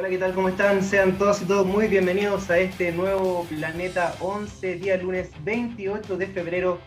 [0.00, 0.32] Hola, ¿qué tal?
[0.32, 0.82] ¿Cómo están?
[0.82, 6.26] Sean todos y todos muy bienvenidos a este nuevo Planeta 11, día lunes 28 de
[6.26, 6.78] febrero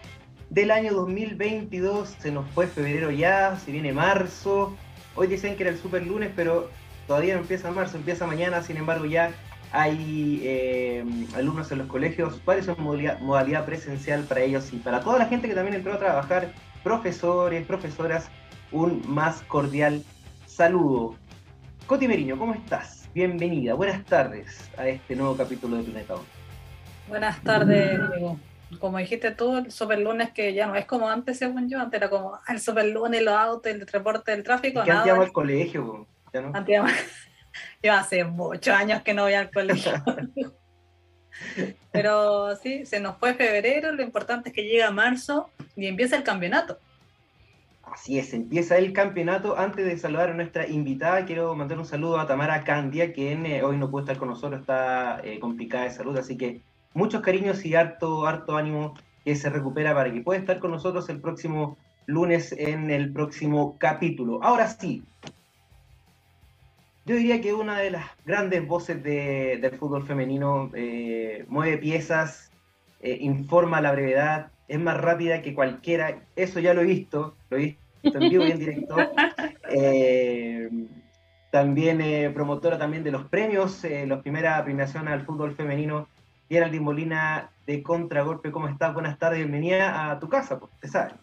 [0.50, 2.10] del año 2022.
[2.18, 4.76] Se nos fue febrero ya, se viene marzo.
[5.14, 6.72] Hoy dicen que era el super lunes, pero
[7.06, 8.64] todavía no empieza marzo, empieza mañana.
[8.64, 9.32] Sin embargo, ya
[9.72, 11.06] hay eh,
[11.36, 12.42] alumnos en los colegios.
[12.44, 15.94] ¿Cuál es su modalidad, presencial para ellos y para toda la gente que también entró
[15.94, 16.52] a trabajar?
[16.84, 18.30] Profesores, profesoras,
[18.72, 20.04] un más cordial
[20.48, 21.16] saludo.
[21.86, 23.03] Coti Meriño, ¿cómo estás?
[23.14, 26.28] Bienvenida, buenas tardes a este nuevo capítulo de Planeta 11.
[27.10, 28.40] Buenas tardes, Diego
[28.80, 31.98] como dijiste tú, el super lunes que ya no es como antes, según yo, antes
[32.00, 34.84] era como el super lunes, los autos, el transporte del tráfico.
[34.84, 36.08] ¿Qué antes al colegio?
[36.34, 36.54] ¿Ya no?
[37.84, 39.94] yo hace muchos años que no voy al colegio.
[41.92, 46.24] Pero sí, se nos fue febrero, lo importante es que llega marzo y empieza el
[46.24, 46.80] campeonato.
[47.94, 49.56] Así es, empieza el campeonato.
[49.56, 53.64] Antes de saludar a nuestra invitada, quiero mandar un saludo a Tamara Candia, que eh,
[53.64, 56.62] hoy no puede estar con nosotros, está eh, complicada de salud, así que
[56.96, 61.08] muchos cariños y harto, harto ánimo que se recupera para que pueda estar con nosotros
[61.10, 64.44] el próximo lunes en el próximo capítulo.
[64.44, 65.04] Ahora sí,
[67.06, 72.52] yo diría que una de las grandes voces del fútbol femenino eh, mueve piezas,
[73.02, 77.58] eh, informa la brevedad, es más rápida que cualquiera, eso ya lo he visto, lo
[77.58, 78.96] he visto en vivo en directo.
[79.76, 80.70] Eh,
[81.50, 86.08] también promotora también de los premios, la primera premiación al fútbol femenino
[86.50, 88.94] Geraldine Molina de Contragolpe, ¿cómo estás?
[88.94, 91.14] Buenas tardes, bienvenida a tu casa, pues, te sabes.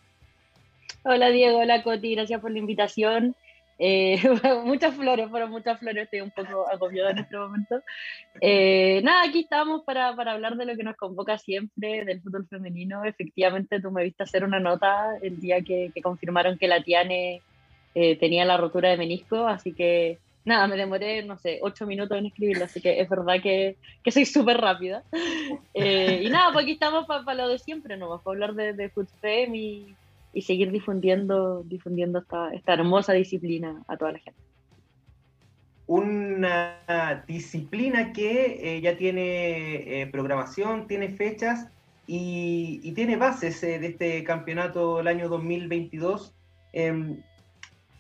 [1.05, 3.37] Hola Diego, hola Coti, gracias por la invitación.
[3.83, 4.21] Eh,
[4.65, 7.83] muchas flores, fueron muchas flores, estoy un poco agobiada en este momento.
[8.39, 13.05] Eh, nada, aquí estamos para, hablar de lo que nos convoca siempre, del fútbol femenino.
[13.05, 17.41] Efectivamente, tú me viste hacer una nota el día que, confirmaron que la Tiane
[17.95, 22.19] eh, tenía la rotura de menisco, así que nada, me demoré, no sé, ocho minutos
[22.19, 25.05] en escribirlo, así que es verdad que, que soy súper rápida.
[25.73, 28.21] Eh, y nada, pues aquí estamos para lo de siempre, ¿no?
[28.21, 29.97] Para hablar de, de Foodfem y,
[30.33, 34.41] y seguir difundiendo, difundiendo esta, esta hermosa disciplina a toda la gente.
[35.87, 41.69] Una disciplina que eh, ya tiene eh, programación, tiene fechas
[42.07, 46.35] y, tiene bases de este campeonato el año 2022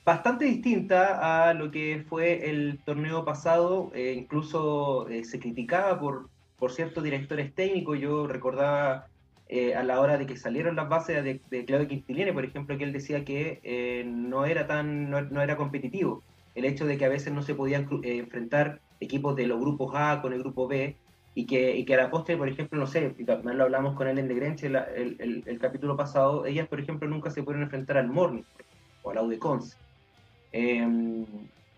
[0.04, 6.28] bastante distinta a lo que fue el torneo pasado, eh, incluso eh, se criticaba por,
[6.58, 9.06] por ciertos directores técnicos, yo recordaba
[9.52, 12.78] eh, a la hora de que salieron las bases de, de Claudio Quintiliene, por ejemplo,
[12.78, 16.22] que él decía que no era tan, no, era competitivo,
[16.54, 20.20] el hecho de que a veces no se podían enfrentar equipos de los grupos A
[20.22, 20.96] con el grupo B,
[21.34, 24.08] y que, y que a la postre, por ejemplo, no sé, también lo hablamos con
[24.08, 27.98] él en Negrenche el, el, el, capítulo pasado, ellas, por ejemplo, nunca se pueden enfrentar
[27.98, 28.42] al Morning
[29.02, 29.76] o al Audecons.
[30.52, 31.24] Em,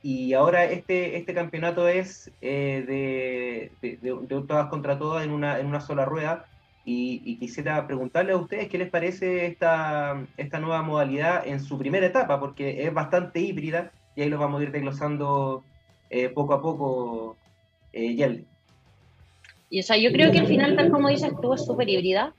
[0.03, 5.67] y ahora este, este campeonato es eh, de, de, todas contra todas en una, en
[5.67, 6.47] una sola rueda.
[6.85, 12.07] Y, quisiera preguntarle a ustedes qué les parece esta, esta nueva modalidad en su primera
[12.07, 15.63] etapa, porque es bastante híbrida y ahí lo vamos a ir desglosando
[16.11, 17.37] eh, poco a poco,
[17.93, 18.47] eh, Yel.
[19.71, 22.35] Y o sea, yo creo que al final, tal como dices tú, es súper híbrida.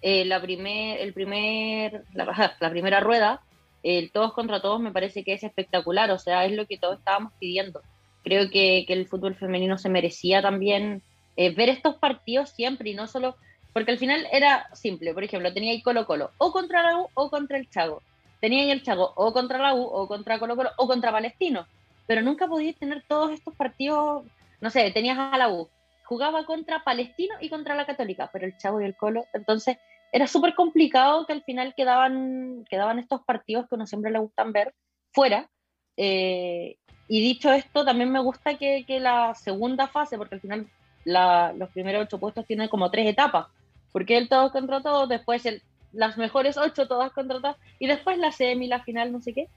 [0.00, 3.40] Eh, la, primer, el primer, la, primera rueda
[3.82, 6.98] el todos contra todos me parece que es espectacular, o sea, es lo que todos
[6.98, 7.80] estábamos pidiendo.
[8.24, 11.02] Creo que, el fútbol femenino se merecía también
[11.36, 13.36] eh, ver estos partidos siempre y no solo,
[13.78, 17.08] porque al final era simple, por ejemplo, tenía ahí Colo Colo, o contra la U
[17.14, 18.02] o contra el Chago,
[18.40, 21.66] tenía el Chago o contra la U o contra Colo Colo o contra Palestino,
[22.06, 24.24] pero nunca podías tener todos estos partidos,
[24.60, 25.68] no sé, tenías a la U,
[26.04, 29.78] jugaba contra Palestino y contra la Católica, pero el Chago y el Colo, entonces
[30.10, 34.52] era súper complicado que al final quedaban, quedaban estos partidos que uno siempre le gustan
[34.52, 34.74] ver
[35.12, 35.48] fuera.
[35.96, 36.76] Eh,
[37.08, 40.66] y dicho esto, también me gusta que, la segunda fase, porque al final
[41.04, 43.46] los primeros ocho puestos tienen como tres etapas,
[43.92, 45.62] porque el todos contra todos, después el,
[45.92, 49.48] las mejores ocho todas contra todas, y después la semi, la final, no sé qué.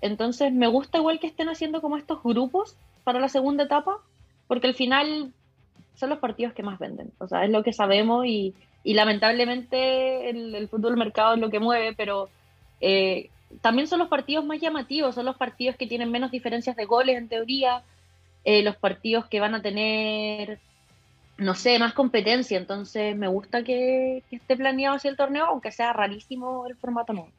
[0.00, 3.98] Entonces me gusta igual que estén haciendo como estos grupos para la segunda etapa,
[4.46, 5.32] porque al final
[5.94, 8.54] son los partidos que más venden, o sea, es lo que sabemos y,
[8.84, 12.30] lamentablemente el, fútbol mercado es lo que mueve, pero
[12.80, 13.28] eh,
[13.60, 17.18] también son los partidos más llamativos, son los partidos que tienen menos diferencias de goles
[17.18, 17.82] en teoría,
[18.44, 20.58] eh, los partidos que van a tener,
[21.38, 25.92] no sé, más competencia, entonces me gusta que, esté planeado así el torneo, aunque sea
[25.92, 27.30] rarísimo el formato nuevo.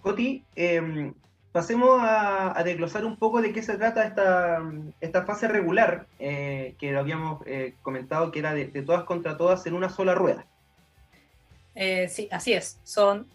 [0.00, 1.12] Coti, em,
[1.52, 4.62] pasemos a, desglosar un poco de qué se trata esta,
[5.02, 9.66] esta fase regular, eh, que lo habíamos eh, comentado que era de, todas contra todas
[9.66, 10.46] en una sola rueda.
[11.74, 12.80] Eh, sí, así es.
[12.82, 13.26] Son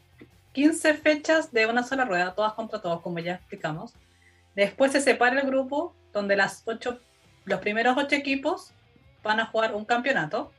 [0.53, 3.93] 15 fechas de una sola rueda, todas contra todos, como ya explicamos.
[4.55, 6.99] Después se separa el grupo donde las ocho,
[7.45, 8.73] los primeros ocho equipos
[9.24, 10.51] van a jugar un campeonato,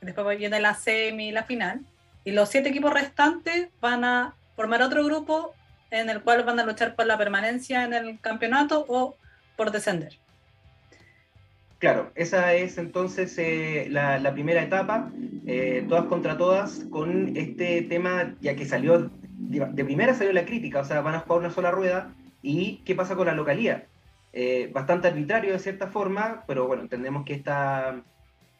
[0.00, 1.80] después viene la semi y la final,
[2.24, 5.54] y los siete equipos restantes van a formar otro grupo
[5.90, 9.16] en el cual van a luchar por la permanencia en el campeonato o
[9.56, 10.18] por descender.
[11.78, 15.10] Claro, esa es entonces eh, la, primera etapa,
[15.46, 20.80] eh, todas contra todas, con este tema, ya que salió, de primera salió la crítica,
[20.80, 23.86] o sea, van a jugar una sola rueda, y qué pasa con la localía.
[24.32, 28.02] Eh, bastante arbitrario de cierta forma, pero bueno, entendemos que esta,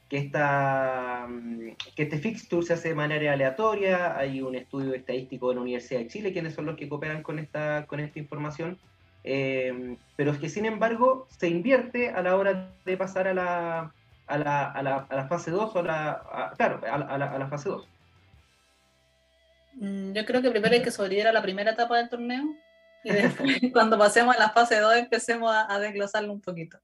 [0.09, 1.29] que, esta,
[1.95, 6.01] que este fixture se hace de manera aleatoria, hay un estudio estadístico de la Universidad
[6.01, 8.79] de Chile, quienes son los que cooperan con esta, con esta información,
[9.25, 13.93] eh, pero es que sin embargo se invierte a la hora de pasar a la,
[14.27, 17.89] a la, a la, a la fase 2 o la, a la fase 2.
[19.75, 22.45] Mm, yo creo que primero hay que sobrevivir a la primera etapa del torneo
[23.73, 26.79] cuando pasemos a la fase 2 empecemos a, desglosarlo un poquito.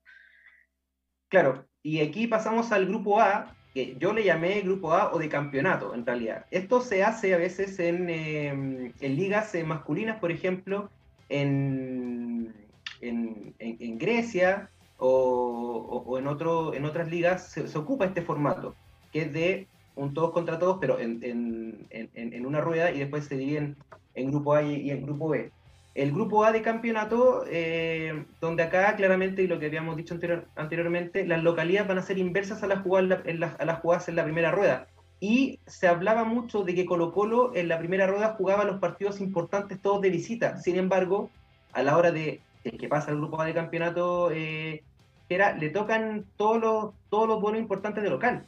[1.29, 5.29] Claro, y aquí pasamos al grupo A, que yo le llamé grupo A o de
[5.29, 6.47] campeonato en realidad.
[6.51, 10.91] Esto se hace a veces en, en ligas masculinas, por ejemplo,
[11.33, 12.55] en,
[13.01, 18.75] en, Grecia o, en, otro, en otras ligas se, ocupa este formato,
[19.13, 23.77] que es de un todos contra todos, pero en, una rueda y después se dividen
[24.15, 25.51] en grupo A y, en grupo B.
[25.95, 30.19] El grupo A de campeonato, eh, donde acá claramente, y lo que habíamos dicho
[30.57, 33.21] anteriormente, las localidades van a ser inversas a las, jugadas,
[33.59, 34.87] a las jugadas en la primera rueda.
[35.21, 39.21] Y se hablaba mucho de que Colo Colo en la primera rueda jugaba los partidos
[39.21, 40.57] importantes todos de visita.
[40.59, 41.31] Sin embargo,
[41.73, 44.83] a la hora de, que pasa el grupo A de campeonato, eh,
[45.29, 48.47] era, le tocan todos los, todos los buenos importantes de local.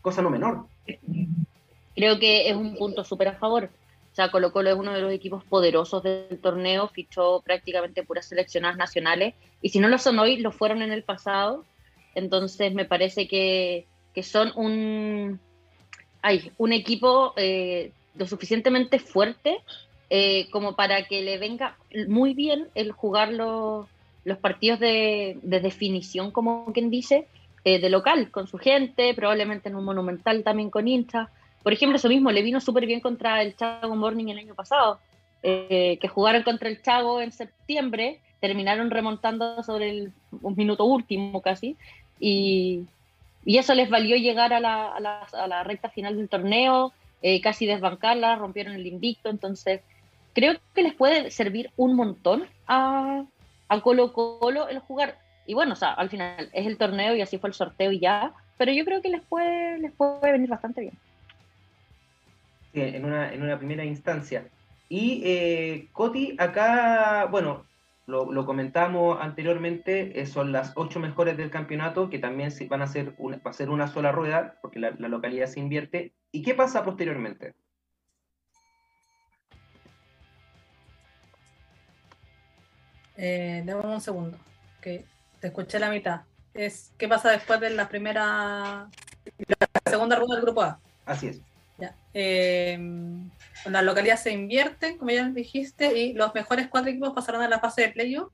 [0.00, 0.66] Cosa no menor.
[1.94, 3.70] Creo que es un punto súper a favor.
[4.12, 8.26] O sea, Colo Colo es uno de los equipos poderosos del torneo, fichó prácticamente puras
[8.26, 11.64] seleccionadas nacionales, y si no lo son hoy, lo fueron en el pasado.
[12.14, 13.86] Entonces me parece que,
[14.22, 15.40] son un,
[16.58, 19.62] un equipo eh, lo suficientemente fuerte
[20.14, 23.86] eh, como para que le venga muy bien el jugar los,
[24.42, 27.26] partidos de, definición, como quien dice,
[27.64, 31.30] eh, de local, con su gente, probablemente en un monumental también con hinchas.
[31.62, 34.98] Por ejemplo, eso mismo le vino súper bien contra el Chago Morning el año pasado,
[35.42, 40.08] que jugaron contra el Chago en septiembre, terminaron remontando sobre
[40.42, 41.76] un minuto último casi,
[42.18, 42.84] y,
[43.44, 46.92] y eso les valió llegar a la, a la, a la recta final del torneo,
[47.22, 49.80] eh, casi desbancarla, rompieron el invicto, entonces
[50.32, 53.24] creo que les puede servir un montón a,
[53.68, 55.18] a Colo Colo el jugar.
[55.46, 58.00] Y bueno, o sea, al final es el torneo y así fue el sorteo y
[58.00, 60.94] ya, pero yo creo que les puede, les puede venir bastante bien.
[62.72, 64.48] Sí, en una, en una primera instancia.
[64.88, 67.66] Y eh, Coti, acá, bueno,
[68.06, 73.14] lo, comentamos anteriormente, eh, son las ocho mejores del campeonato, que también van a ser
[73.18, 76.14] una, va a ser una sola rueda, porque la, localidad se invierte.
[76.30, 77.54] ¿Y qué pasa posteriormente?
[83.16, 84.38] Eh, un segundo,
[84.80, 85.04] que
[85.40, 86.22] te escuché la mitad.
[86.54, 88.88] Es ¿Qué pasa después de la primera,
[89.48, 90.80] la segunda rueda del grupo A?
[91.06, 91.51] Así es.
[91.78, 91.94] Ya.
[92.14, 92.78] Eh,
[93.66, 97.60] las localidades se invierten, como ya dijiste, y los mejores cuatro equipos pasarán a la
[97.60, 98.32] fase de playoff,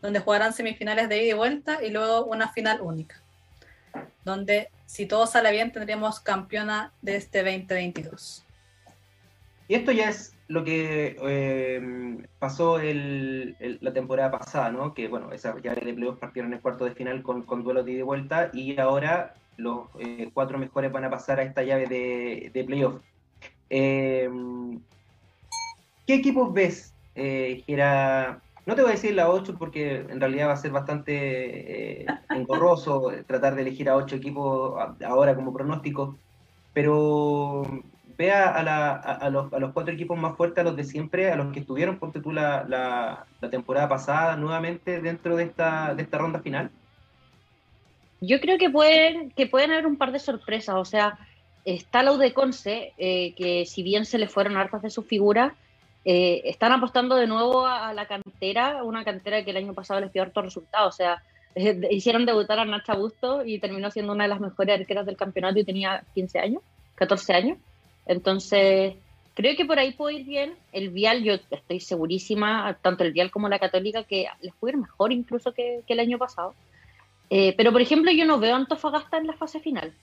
[0.00, 3.20] donde jugarán semifinales de ida y vuelta y luego una final única.
[4.24, 8.44] Donde, si todo sale bien, tendríamos campeona de este 2022.
[9.68, 14.92] Y esto ya es lo que eh, pasó la temporada pasada, ¿no?
[14.94, 17.84] Que bueno, esa llave de playoffs partieron en el cuarto de final con, con duelos
[17.84, 21.62] de ida y vuelta, y ahora los eh, cuatro mejores van a pasar a esta
[21.62, 23.00] llave de, playoff.
[23.70, 24.80] Em,
[26.06, 27.62] ¿Qué equipos ves, eh,
[28.66, 32.06] No te voy a decir la 8 porque en realidad va a ser bastante eh,
[32.30, 34.74] engorroso tratar de elegir a 8 equipos
[35.06, 36.16] ahora como pronóstico,
[36.72, 37.62] pero
[38.18, 41.60] vea a, los, a, cuatro equipos más fuertes, a los de siempre, a los que
[41.60, 46.70] estuvieron, por tú, la, temporada pasada nuevamente dentro de esta ronda final.
[48.22, 51.18] Yo creo que pueden, que pueden haber un par de sorpresas, o sea,
[51.64, 55.52] está la UDECONCE, eh, que si bien se le fueron hartas de sus figuras,
[56.04, 60.12] eh, están apostando de nuevo a, la cantera, una cantera que el año pasado les
[60.12, 60.94] dio hartos resultados.
[60.94, 61.22] O sea,
[61.90, 65.58] hicieron debutar a Nacha Busto y terminó siendo una de las mejores arqueras del campeonato
[65.58, 66.62] y tenía 15 años,
[66.94, 67.58] 14 años.
[68.06, 68.94] Entonces,
[69.34, 70.54] creo que por ahí puede ir bien.
[70.72, 74.80] El Vial, yo estoy segurísima, tanto el Vial como la Católica, que les puede ir
[74.80, 76.54] mejor incluso que, el año pasado.
[77.34, 79.94] Eh, pero, por ejemplo, yo no veo a Antofagasta en la fase final.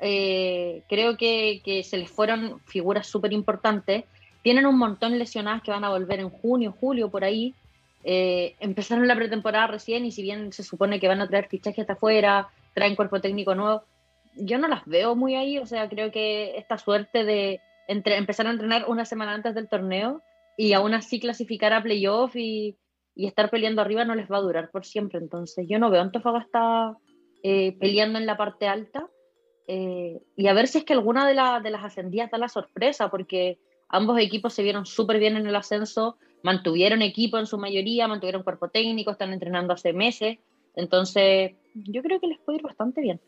[0.00, 4.04] Eh, creo que, se les fueron figuras súper importantes.
[4.42, 7.54] Tienen un montón lesionadas que van a volver en junio, julio, por ahí.
[8.04, 11.80] eh, empezaron la pretemporada recién y si bien se supone que van a traer fichajes
[11.80, 13.82] hasta afuera, traen cuerpo técnico nuevo,
[14.36, 18.50] yo no las veo muy ahí, o sea, creo que esta suerte de empezar a
[18.50, 20.22] entrenar una semana antes del torneo
[20.56, 22.76] y aún así clasificar a playoff y,
[23.18, 26.00] y estar peleando arriba no les va a durar por siempre, entonces yo no veo
[26.00, 26.96] a Antofagasta
[27.42, 29.10] eh, peleando en la parte alta
[29.66, 33.10] eh, y a ver si es que alguna de, de las ascendidas da la sorpresa,
[33.10, 33.58] porque
[33.88, 38.44] ambos equipos se vieron súper bien en el ascenso, mantuvieron equipo en su mayoría, mantuvieron
[38.44, 40.38] cuerpo técnico, están entrenando hace meses.
[40.74, 43.20] Entonces, yo creo que les puede ir bastante bien.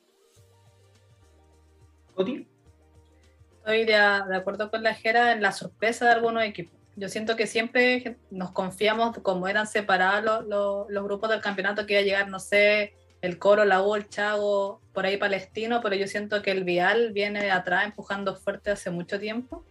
[3.58, 6.79] Estoy de, acuerdo con la Jera en la sorpresa de algunos equipos.
[7.00, 12.02] Yo siento que siempre nos confiamos como eran separados los, grupos del campeonato que iba
[12.02, 12.92] a llegar, no sé,
[13.22, 17.12] el Coro, la U, el Chago, por ahí Palestino, pero yo siento que el Vial
[17.12, 19.64] viene atrás empujando fuerte hace mucho tiempo.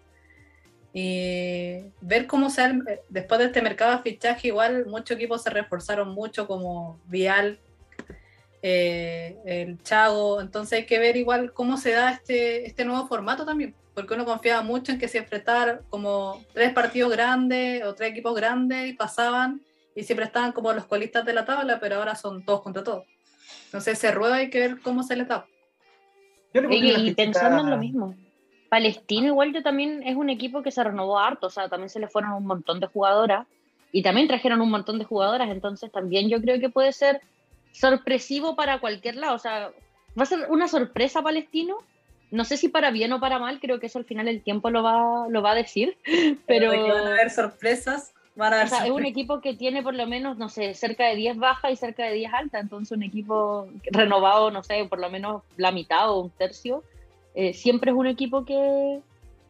[0.92, 2.64] Y ver cómo se
[3.10, 7.60] después de este mercado de fichaje igual muchos equipos se reforzaron mucho como Vial
[8.64, 10.42] eh, el Chago.
[10.42, 14.26] Entonces hay que ver igual cómo se da este, este nuevo formato también porque uno
[14.26, 18.94] confiaba mucho en que se enfrentaran como tres partidos grandes o tres equipos grandes y
[18.94, 19.62] pasaban
[19.96, 23.06] y siempre estaban como los colistas de la tabla pero ahora son todos contra todos.
[23.66, 25.46] Entonces ese ruedo hay que ver cómo se les da.
[26.54, 28.16] Y pensando en lo mismo
[28.70, 32.00] Palestino igual yo también es un equipo que se renovó harto, o sea, también se
[32.00, 33.48] le fueron un montón de jugadoras
[33.92, 37.22] y también trajeron un montón de jugadoras, entonces también yo creo que puede ser
[37.72, 39.72] sorpresivo para cualquier lado, o sea,
[40.18, 41.78] va a ser una sorpresa Palestino,
[42.32, 44.70] no sé si para bien o para mal, creo que eso al final el tiempo
[44.70, 45.98] lo va, lo va a decir,
[46.48, 46.72] pero...
[46.72, 48.14] van a haber sorpresas.
[48.36, 51.08] Van a o sea, es un equipo que tiene por lo menos, no sé, cerca
[51.08, 55.00] de 10 bajas y cerca de 10 altas, entonces un equipo renovado, no sé, por
[55.00, 56.84] lo menos la mitad o un tercio,
[57.36, 59.02] eh, siempre es un equipo que,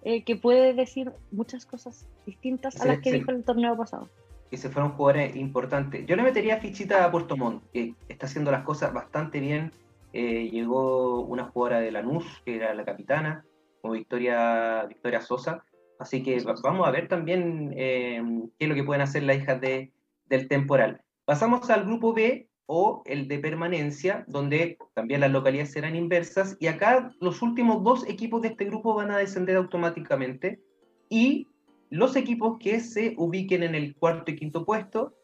[0.03, 4.09] eh, que puede decir muchas cosas distintas a las que dijo el torneo pasado.
[4.49, 6.07] Y se fueron jugadores importantes.
[6.07, 9.71] Yo le metería fichita a Puerto Montt, que está haciendo las cosas bastante bien.
[10.13, 13.45] Eh, llegó una jugadora de Lanús, que era la capitana,
[13.81, 15.63] como Victoria, Victoria Sosa.
[15.99, 19.91] Así que vamos a ver también qué es lo que pueden hacer las hijas de,
[20.27, 21.01] del temporal.
[21.25, 26.67] Pasamos al grupo B, o el de permanencia, donde también las localidades serán inversas, y
[26.67, 30.61] acá los últimos dos equipos de este grupo van a descender automáticamente,
[31.09, 31.47] y
[31.89, 35.15] los equipos que se ubiquen en el cuarto y quinto puesto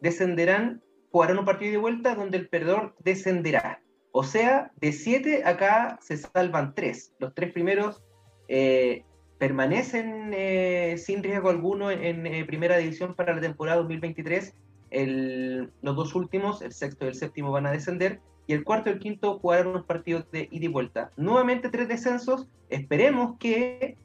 [0.00, 3.80] descenderán, jugarán un partido de vuelta donde el perdedor descenderá.
[4.20, 7.12] O sea, de siete acá se salvan tres.
[7.20, 8.02] Los tres primeros
[8.48, 9.04] eh,
[9.38, 14.56] permanecen eh, sin riesgo alguno en, eh, primera división para la temporada 2023
[14.90, 18.20] los dos últimos, el sexto y el séptimo, van a descender.
[18.48, 21.12] Y el cuarto y el quinto jugarán unos partidos de ida y vuelta.
[21.16, 22.48] Nuevamente tres descensos.
[22.70, 23.98] Esperemos que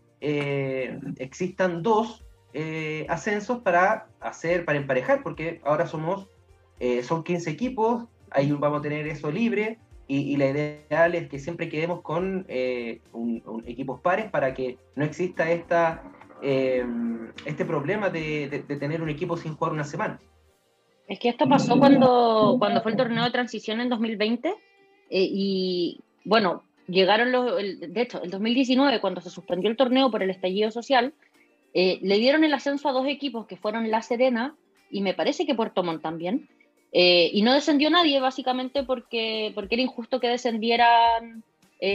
[1.17, 2.23] existan dos
[3.09, 6.27] ascensos para hacer, para emparejar, porque ahora somos,
[7.01, 9.79] son 15 equipos, ahí vamos a tener eso libre.
[10.07, 12.45] Y, la ideal es que siempre quedemos con
[13.13, 16.03] un, equipos pares para que no exista esta,
[16.41, 20.19] este problema de tener un equipo sin jugar una semana.
[21.07, 24.55] Es que esto pasó cuando, cuando fue el torneo de transición en 2020 eh,
[25.09, 30.29] y bueno, llegaron los, de hecho, el 2019 cuando se suspendió el torneo por el
[30.29, 31.13] estallido social,
[31.73, 34.55] eh, le dieron el ascenso a dos equipos que fueron La Serena
[34.89, 36.47] y me parece que Puerto Montt también.
[36.93, 41.43] Eh, y no descendió nadie básicamente porque, porque era injusto que descendieran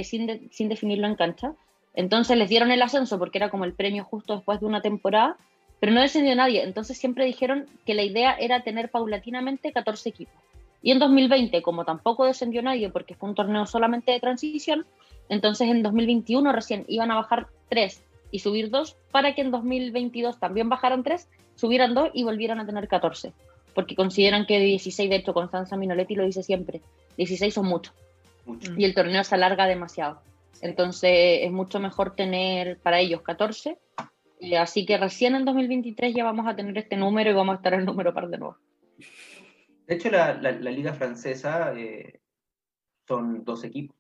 [0.04, 1.54] sin, sin definirlo en cancha.
[1.94, 5.36] Entonces les dieron el ascenso porque era como el premio justo después de una temporada
[5.80, 6.62] pero no descendió nadie.
[6.62, 10.34] Entonces siempre dijeron que la idea era tener paulatinamente 14 equipos.
[10.82, 14.86] Y en 2020, como tampoco descendió nadie porque fue un torneo solamente de transición,
[15.28, 20.38] entonces en 2021 recién iban a bajar 3 y subir 2 para que en 2022
[20.38, 23.32] también bajaran 3, subieran 2 y volvieran a tener 14.
[23.78, 26.80] Porque consideran que 16, de hecho Constanza Minoletti lo dice siempre,
[27.16, 27.94] 16 son muchos.
[28.44, 28.72] Mucho.
[28.76, 30.20] Y el torneo se alarga demasiado.
[30.60, 33.78] Entonces es mucho mejor tener para ellos 14
[34.40, 37.56] eh, así que recién en 2023 ya vamos a tener este número y vamos a
[37.58, 38.56] estar en el número par de nuevo.
[39.86, 42.18] De hecho, la, liga francesa eh,
[43.06, 43.96] son dos equipos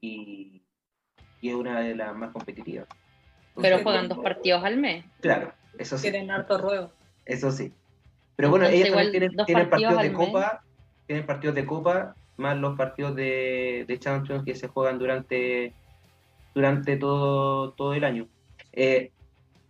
[0.00, 0.62] y,
[1.42, 2.88] es una de las más competitivas.
[3.54, 5.04] Pero juegan dos partidos al mes.
[5.20, 6.10] Claro, eso sí.
[6.10, 6.92] Tienen harto ruego.
[7.24, 7.72] Eso sí.
[8.40, 9.10] Pero bueno, ellos también
[9.44, 10.62] tienen, partidos, de copa,
[11.06, 15.74] tienen partidos de copa, más los partidos de, de Champions que se juegan durante,
[16.54, 18.28] durante todo, todo el año.
[18.72, 19.10] Eh,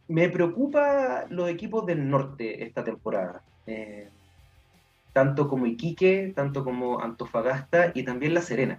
[0.06, 3.42] me preocupa los equipos del norte esta temporada.
[3.66, 4.08] Eh,
[5.12, 8.78] tanto como Iquique, tanto como Antofagasta y también La Serena.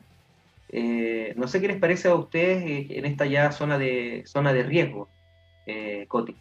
[0.70, 4.54] Eh, no sé qué les parece a ustedes eh, en esta ya zona de, zona
[4.54, 5.10] de riesgo,
[6.08, 6.38] Coti.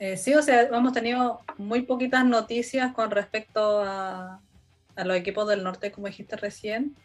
[0.00, 4.40] Eh, sí, o sea, hemos tenido muy poquitas noticias con respecto a,
[4.96, 6.96] a los equipos del norte, como dijiste recién.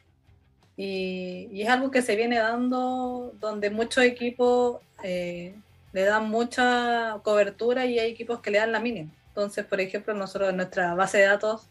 [0.78, 5.56] Y, y, es algo que se viene dando donde muchos equipos eh,
[5.92, 9.12] le dan mucha cobertura y hay equipos que le dan la mínima.
[9.28, 11.68] Entonces, por ejemplo, nosotros en nuestra base de datos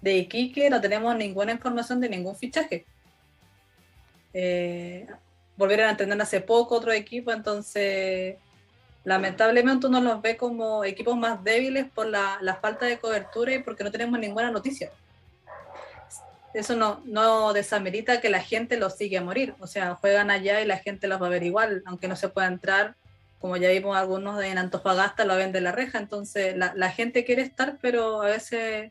[0.00, 2.86] de Iquique no tenemos ninguna información de ningún fichaje.
[4.32, 5.08] Eh,
[5.56, 8.36] volvieron a entender hace poco otro equipo, entonces
[9.08, 13.62] lamentablemente uno los ve como equipos más débiles por la, la falta de cobertura y
[13.62, 14.90] porque no tenemos ninguna noticia
[16.54, 19.54] eso no, no desamerita que la gente los sigue a morir.
[19.60, 22.28] O sea, juegan allá y la gente los va a ver igual, aunque no se
[22.28, 22.94] pueda entrar.
[23.38, 25.98] Como ya vimos algunos en Antofagasta, lo ven de la reja.
[25.98, 28.90] Entonces, la, gente quiere estar, pero a veces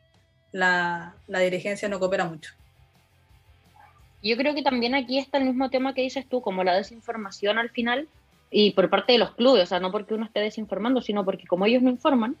[0.52, 2.52] la, la, dirigencia no coopera mucho.
[4.22, 7.58] Yo creo que también aquí está el mismo tema que dices tú, como la desinformación
[7.58, 8.08] al final,
[8.50, 11.46] y por parte de los clubes, o sea, no porque uno esté desinformando, sino porque
[11.46, 12.36] como ellos no informan,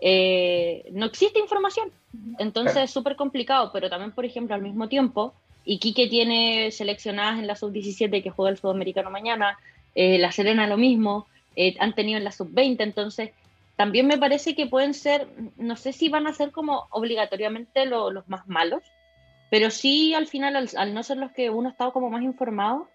[0.00, 1.90] eh, no existe información.
[2.38, 5.34] Entonces es súper complicado, pero también, por ejemplo, al mismo tiempo,
[5.64, 9.58] Iquique tiene seleccionadas en la sub-17 que juega el sudamericano mañana,
[9.94, 13.30] eh, La Serena lo mismo, eh, han tenido en la sub-20, entonces
[13.76, 18.28] también me parece que pueden ser, no sé si van a ser como obligatoriamente los
[18.28, 18.82] más malos,
[19.50, 22.88] pero sí al final, al, no ser los que uno ha estado como más informado,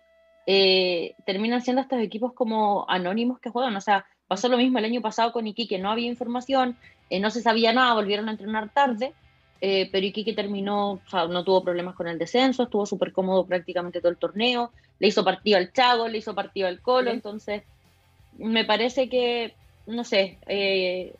[1.26, 5.02] terminan siendo estos equipos como anónimos que juegan, o sea, Pasó lo mismo el año
[5.02, 6.78] pasado con Iquique, no había información,
[7.10, 9.12] eh, no se sabía nada, volvieron a entrenar tarde,
[9.60, 13.48] eh, pero Iquique terminó, o sea, no tuvo problemas con el descenso, estuvo súper cómodo
[13.48, 17.64] prácticamente todo el torneo, le hizo partido al Chago, le hizo partido al Colo, entonces
[18.38, 19.56] me parece que,
[19.88, 21.16] no sé, eh,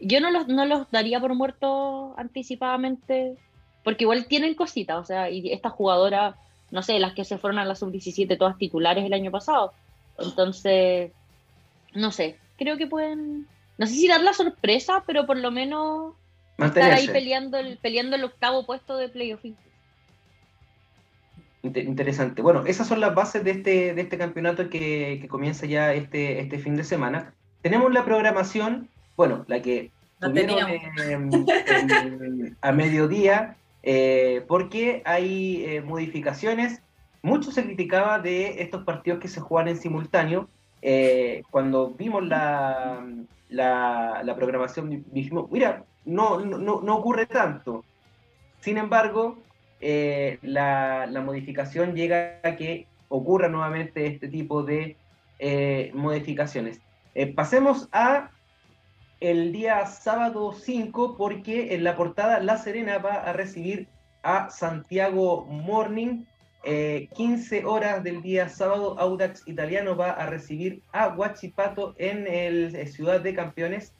[0.00, 3.36] yo no los, no los daría por muertos anticipadamente,
[3.82, 6.34] porque igual tienen cositas, o sea, y esta jugadora,
[6.74, 9.72] no sé, las que se fueron a la sub-17 todas titulares el año pasado,
[10.18, 11.12] entonces,
[11.94, 13.46] no sé, creo que pueden,
[13.78, 16.14] no sé si dar la sorpresa, pero por lo menos
[16.58, 19.44] estar ahí peleando el, peleando el octavo puesto de playoff.
[21.62, 22.42] Interesante.
[22.42, 26.40] Bueno, esas son las bases de este, de este campeonato que, que comienza ya este,
[26.40, 27.34] este fin de semana.
[27.62, 30.58] Tenemos la programación, bueno, la que tuvieron
[32.60, 36.80] a mediodía, eh, porque hay eh, modificaciones.
[37.20, 40.48] Mucho se criticaba de estos partidos que se juegan en simultáneo,
[40.80, 43.04] eh, cuando vimos la,
[44.36, 46.36] programación, dijimos, mira, no,
[46.96, 47.84] ocurre tanto.
[48.60, 49.42] Sin embargo,
[49.80, 54.96] la, modificación llega a que ocurra nuevamente este tipo de
[55.92, 56.80] modificaciones.
[57.34, 58.30] pasemos a
[59.20, 63.88] el día sábado 5 porque en la portada La Serena va a recibir
[64.22, 66.24] a Santiago Morning
[66.64, 72.74] 15 eh, horas del día sábado, Audax Italiano va a recibir a Huachipato en el
[72.74, 73.92] eh, Ciudad de Campeones.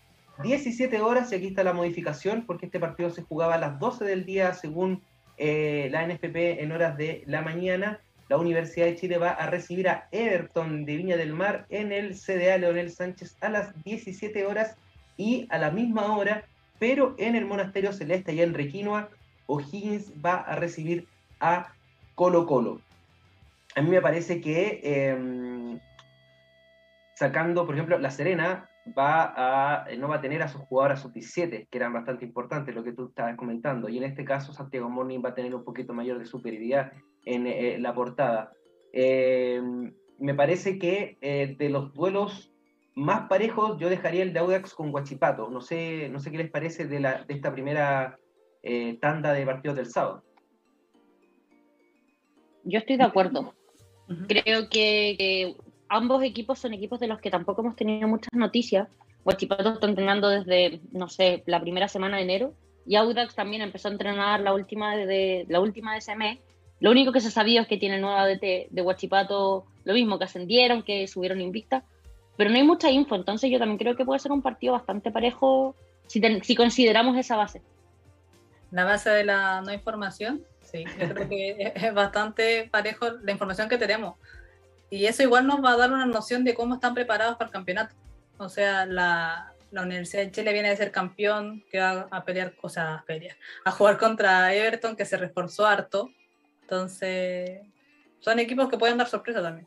[0.43, 4.05] 17 horas, y aquí está la modificación, porque este partido se jugaba a las 12
[4.05, 5.03] del día según
[5.37, 8.01] eh, la NFP en horas de la mañana.
[8.31, 12.15] La Universidad de Chile va a recibir a Everton de Viña del Mar en el
[12.15, 14.77] CDA Leonel Sánchez a las 17 horas
[15.17, 16.45] y a la misma hora,
[16.79, 19.09] pero en el Monasterio Celeste, allá en Requinoa,
[19.47, 21.07] O'Higgins va a recibir
[21.41, 21.73] a
[22.15, 22.81] Colo Colo.
[23.77, 25.79] A mí me parece que em,
[27.15, 31.69] sacando, por ejemplo, La Serena va eh, no va a tener a sus jugadoras sub-17,
[31.69, 35.23] que eran bastante importantes, lo que tú estabas comentando, y en este caso Santiago Morning
[35.25, 36.93] va a tener un poquito mayor de superioridad
[37.25, 38.53] en eh, la portada.
[38.93, 42.54] Em, me parece que eh, de los duelos
[42.95, 45.49] más parejos yo dejaría el de Audax con Guachipato.
[45.51, 48.19] No sé, no sé qué les parece de, la, de esta primera
[49.01, 50.23] tanda de partidos del sábado
[52.65, 53.55] yo estoy de acuerdo.
[54.29, 55.57] Creo que,
[55.89, 58.89] ambos equipos son equipos de los que tampoco hemos tenido muchas noticias.
[59.25, 62.55] Huachipato está entrenando desde, no sé, la primera semana de enero
[62.87, 66.39] y Audax también empezó a entrenar la última de, la última de ese mes.
[66.81, 70.25] Lo único que se sabía es que tiene nueva DT de Huachipato, lo mismo, que
[70.25, 71.85] ascendieron, que subieron invicta,
[72.37, 75.11] pero no hay mucha info, entonces yo también creo que puede ser un partido bastante
[75.11, 75.75] parejo
[76.07, 77.63] si, si consideramos esa base.
[78.71, 83.69] La base de la no información Sí, yo creo que es bastante parejo la información
[83.69, 84.17] que tenemos.
[84.91, 87.53] Y eso igual nos va a dar una noción de cómo están preparados para el
[87.53, 87.95] campeonato.
[88.39, 92.55] O sea, la, la Universidad de Chile viene de ser campeón, que va a pelear,
[92.61, 96.11] o sea, a, pelear, a jugar contra Everton, que se reforzó harto.
[96.63, 97.61] Entonces,
[98.21, 99.67] son equipos que pueden dar sorpresa también.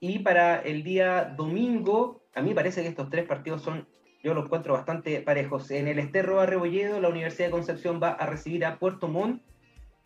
[0.00, 3.86] Y para el día domingo, a mí parece que estos tres partidos son
[4.22, 5.70] yo los encuentro bastante parejos.
[5.70, 9.42] En el Esterro Arrebolledo, la Universidad de Concepción va a recibir a Puerto Montt.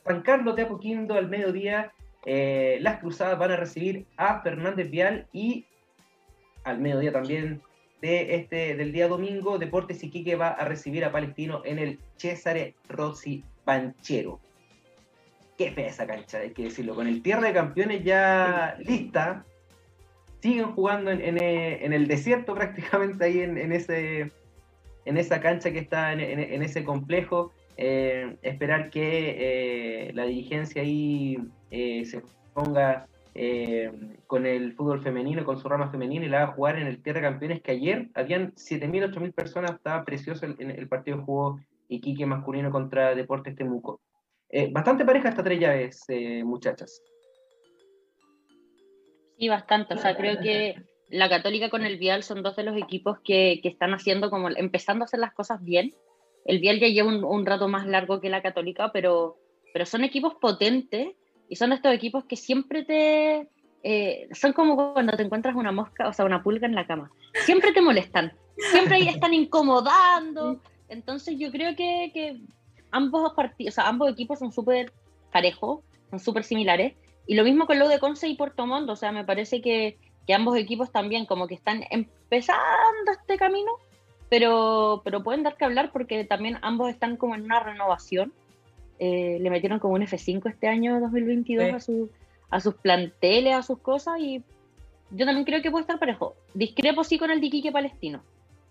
[0.04, 1.92] San Carlos de Apoquindo al mediodía,
[2.24, 5.66] eh, las Cruzadas van a recibir a Fernández Vial y
[6.62, 7.62] al mediodía también
[8.00, 12.74] de este, del día domingo, Deportes Iquique va a recibir a Palestino en el Cesare
[12.88, 14.40] Rossi Panchero.
[15.56, 16.94] Qué fea esa cancha, hay que decirlo.
[16.94, 19.46] Con el tierra de campeones ya lista,
[20.44, 23.72] siguen jugando en, el desierto prácticamente ahí en,
[25.16, 27.52] esa cancha que está en, ese complejo.
[27.78, 31.38] Eh, esperar que eh, la dirigencia ahí
[31.70, 33.08] eh, se ponga
[34.28, 37.22] con el fútbol femenino, con su rama femenina y la haga jugar en el Tierra
[37.22, 42.70] Campeones, que ayer habían 7.000, 8.000 personas, estaba precioso el, el partido juego Iquique masculino
[42.70, 44.00] contra Deportes Temuco.
[44.72, 46.04] bastante pareja esta tres llaves,
[46.44, 47.02] muchachas.
[49.38, 49.94] Sí, bastante.
[49.94, 50.76] O sea, creo que
[51.08, 54.48] la Católica con el Vial son dos de los equipos que, que están haciendo como,
[54.50, 55.94] empezando a hacer las cosas bien.
[56.44, 59.38] El Vial ya lleva un, rato más largo que la Católica, pero,
[59.72, 61.08] pero son equipos potentes
[61.48, 63.48] y son estos equipos que siempre te...
[63.86, 67.10] Eh, son como cuando te encuentras una mosca, o sea, una pulga en la cama.
[67.44, 68.32] Siempre te molestan,
[68.70, 70.60] siempre están incomodando.
[70.88, 72.40] Entonces yo creo que, que
[72.90, 74.92] ambos partidos, ambos equipos son súper
[75.30, 76.94] parejos, son súper similares.
[77.26, 79.96] Y lo mismo con lo de Conce y Puerto Montt, o sea, me parece que,
[80.26, 83.72] que, ambos equipos también como que están empezando este camino,
[84.28, 88.32] pero, pero pueden dar que hablar porque también ambos están como en una renovación.
[88.98, 92.10] Eh, le metieron como un F5 este año 2022 a, su,
[92.50, 94.42] a sus planteles, a sus cosas, y
[95.10, 96.34] yo también creo que puede estar parejo.
[96.52, 98.22] Discrepo sí con el Diquique Palestino.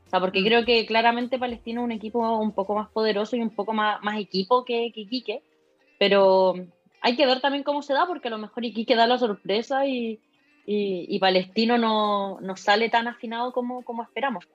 [0.07, 0.45] O sea, porque mm.
[0.45, 4.01] creo que claramente Palestino es un equipo un poco más poderoso y un poco más,
[4.03, 5.41] más equipo que, que
[5.97, 6.55] pero
[7.03, 9.85] hay que ver también cómo se da, porque a lo mejor Iquique da la sorpresa
[9.85, 10.19] y,
[10.65, 14.47] y, Palestino no, no, sale tan afinado como, como esperamos.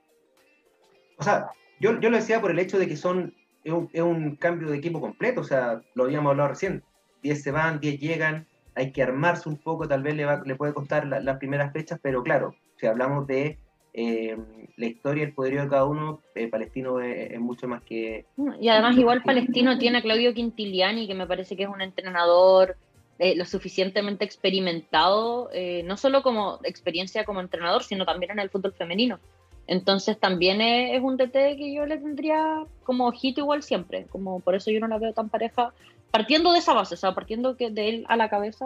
[1.18, 3.34] O sea, yo, yo lo decía por el hecho de que son
[3.64, 6.82] es un, cambio de equipo completo, o sea, lo habíamos hablado recién,
[7.22, 10.54] 10 se van, 10 llegan, hay que armarse un poco, tal vez le, va, le
[10.54, 13.58] puede costar las primeras fechas, pero claro, si hablamos de
[14.00, 14.36] eh,
[14.76, 18.26] la historia, el poderío de cada uno, eh, Palestino es, mucho más que...
[18.60, 22.76] Y además igual Palestino tiene a Claudio Quintiliani, que me parece que es un entrenador
[23.18, 25.50] eh, lo suficientemente experimentado,
[25.84, 29.18] no solo como experiencia como entrenador, sino también en el fútbol femenino.
[29.66, 34.54] Entonces también es, un DT que yo le tendría como ojito igual siempre, como por
[34.54, 35.72] eso yo no la veo tan pareja,
[36.12, 38.64] partiendo de esa base, o sea, partiendo que de él a la cabeza,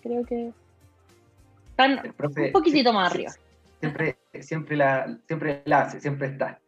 [0.00, 0.52] creo que
[1.70, 3.32] están un poquitito más arriba
[3.80, 6.60] siempre, siempre, la, siempre la hace, siempre está.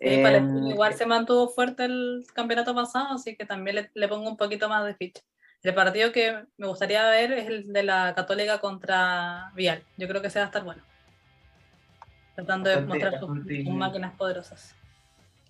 [0.00, 4.68] Em, igual se mantuvo fuerte el campeonato pasado, así que también le, pongo un poquito
[4.68, 5.22] más de ficha.
[5.62, 9.82] El partido que me gustaría ver es el de la Católica contra Vial.
[9.96, 10.82] Yo creo que se va a estar bueno.
[12.34, 13.30] Tratando de mostrar sus,
[13.68, 14.74] máquinas poderosas.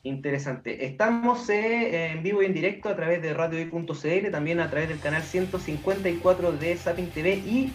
[0.04, 0.84] Interesante.
[0.84, 5.00] Estamos eh, en vivo y en directo a través de radio.cl, también a través del
[5.00, 7.72] canal 154 de Sapping TV y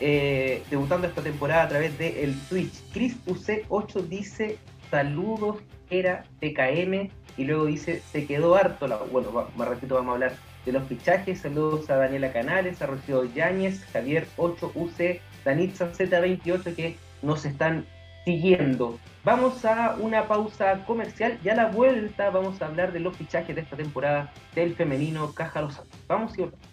[0.00, 2.82] eh, debutando esta temporada a través de el Twitch.
[2.92, 4.58] Chris UC8 dice
[4.90, 5.58] saludos,
[5.90, 8.86] era TKM, y luego dice se quedó harto.
[8.86, 8.96] La...
[8.96, 10.32] Bueno, más ratito vamos a hablar
[10.64, 11.40] de los fichajes.
[11.40, 17.86] Saludos a Daniela Canales, a Rocío Yáñez, Javier 8UC, Danitza Z28 que nos están
[18.24, 18.98] siguiendo.
[19.24, 23.54] Vamos a una pausa comercial y a la vuelta vamos a hablar de los fichajes
[23.54, 25.98] de esta temporada del femenino Caja Los Santos.
[26.06, 26.69] Vamos y volvemos.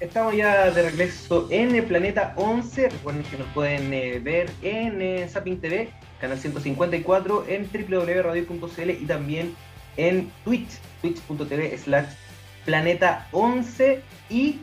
[0.00, 2.88] Estamos ya de regreso en el Planeta 11.
[2.88, 5.28] Recuerden que nos pueden eh, ver en eh,
[5.60, 9.56] TV, canal 154, en www.radio.cl y también
[9.96, 12.06] en Twitch, twitch.tv slash
[12.64, 14.60] Planeta 11 y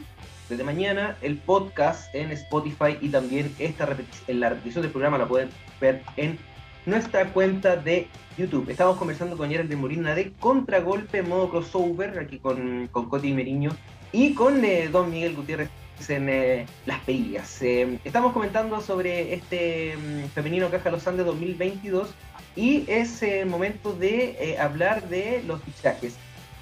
[0.48, 3.89] desde mañana el podcast en Spotify y también esta
[4.28, 5.50] en la repetición del programa la pueden
[5.82, 6.39] ver en
[6.86, 8.69] nuestra cuenta de YouTube.
[8.69, 13.71] Estamos conversando con Gerald de Molina de Contragolpe, modo crossover, aquí con, con Coti Meriño
[14.15, 15.69] y con eh, Don Miguel Gutiérrez
[16.08, 17.62] en eh, Las Perillas.
[17.62, 22.13] Eh, estamos comentando sobre este mm, femenino Caja Los Andes 2022
[22.56, 26.15] y es el momento de hablar de los fichajes.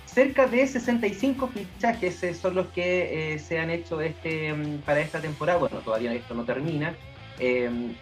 [0.08, 5.60] Cerca de 65 fichajes son los que se han hecho este, mm, para esta temporada.
[5.60, 6.96] Bueno, todavía esto no termina.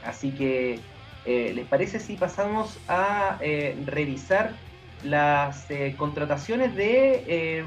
[0.05, 0.79] así que,
[1.25, 3.37] ¿les parece si pasamos a
[3.85, 4.53] revisar
[5.03, 7.63] las contrataciones de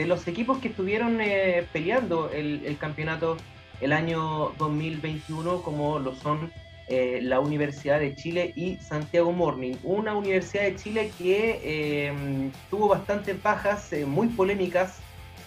[0.00, 3.36] de los equipos que estuvieron eh, peleando el, campeonato
[3.82, 6.50] el año 2021, como lo son
[6.88, 9.74] eh, la Universidad de Chile y Santiago Morning.
[9.82, 14.98] Una Universidad de Chile que eh, tuvo bastantes bajas, muy polémicas,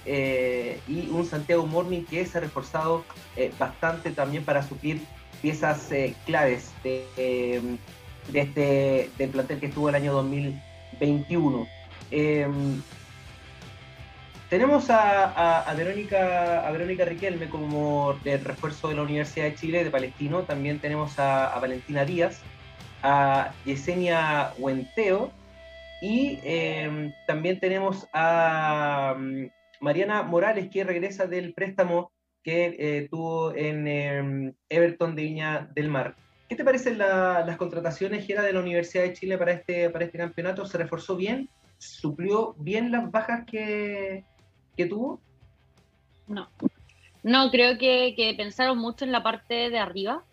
[0.06, 3.06] y un Santiago Morning que se ha reforzado
[3.58, 5.00] bastante también para suplir
[5.42, 5.90] piezas
[6.26, 7.80] claves de,
[8.30, 10.73] de, este del plantel que estuvo el año 2021.
[14.54, 19.90] Tenemos a, Verónica, a Verónica Riquelme como de refuerzo de la Universidad de Chile, de
[19.90, 20.44] Palestino.
[20.44, 22.40] También tenemos a, Valentina Díaz,
[23.02, 25.32] a Yesenia Huenteo
[26.04, 29.48] y em, también tenemos a mm,
[29.80, 32.12] Mariana Morales que regresa del préstamo
[32.44, 36.16] que eh, tuvo en em, Everton de Viña del Mar.
[36.50, 40.06] ¿Qué te parecen las contrataciones que era de la Universidad de Chile para este, para
[40.06, 40.66] este campeonato?
[40.66, 41.50] ¿Se reforzó bien?
[41.78, 44.24] ¿Suplió bien las bajas que,
[44.76, 45.20] que tuvo?
[46.28, 46.50] No.
[47.24, 50.24] No, creo que, pensaron mucho en la parte de arriba.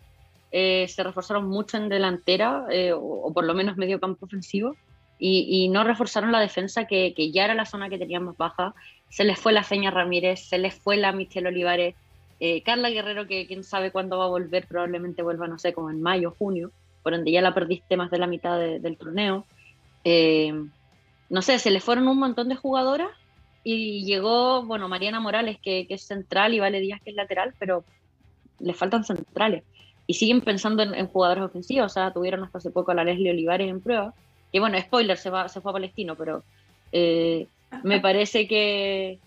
[0.51, 4.75] Eh, se reforzaron mucho en delantera, eh, o, por lo menos medio campo ofensivo,
[5.17, 8.73] y, no reforzaron la defensa, que, ya era la zona que teníamos baja.
[9.09, 11.95] Se les fue la Feña Ramírez, se les fue la Michelle Olivares,
[12.41, 15.89] eh, Carla Guerrero, que quién sabe cuándo va a volver, probablemente vuelva, no sé, como
[15.89, 16.71] en mayo, junio,
[17.03, 19.45] por donde ya la perdiste más de la mitad del torneo.
[21.29, 23.11] no sé, se les fueron un montón de jugadoras
[23.63, 27.83] y llegó, bueno, Mariana Morales, que, es central, y Vale Díaz, que es lateral, pero
[28.59, 29.63] les faltan centrales.
[30.07, 33.31] Y siguen pensando en, jugadores ofensivos, o sea, tuvieron hasta hace poco a la Leslie
[33.31, 34.13] Olivares en prueba,
[34.51, 36.43] que bueno, spoiler, se, va, se fue a Palestino, pero
[36.91, 37.47] eh,
[37.83, 39.19] me parece que,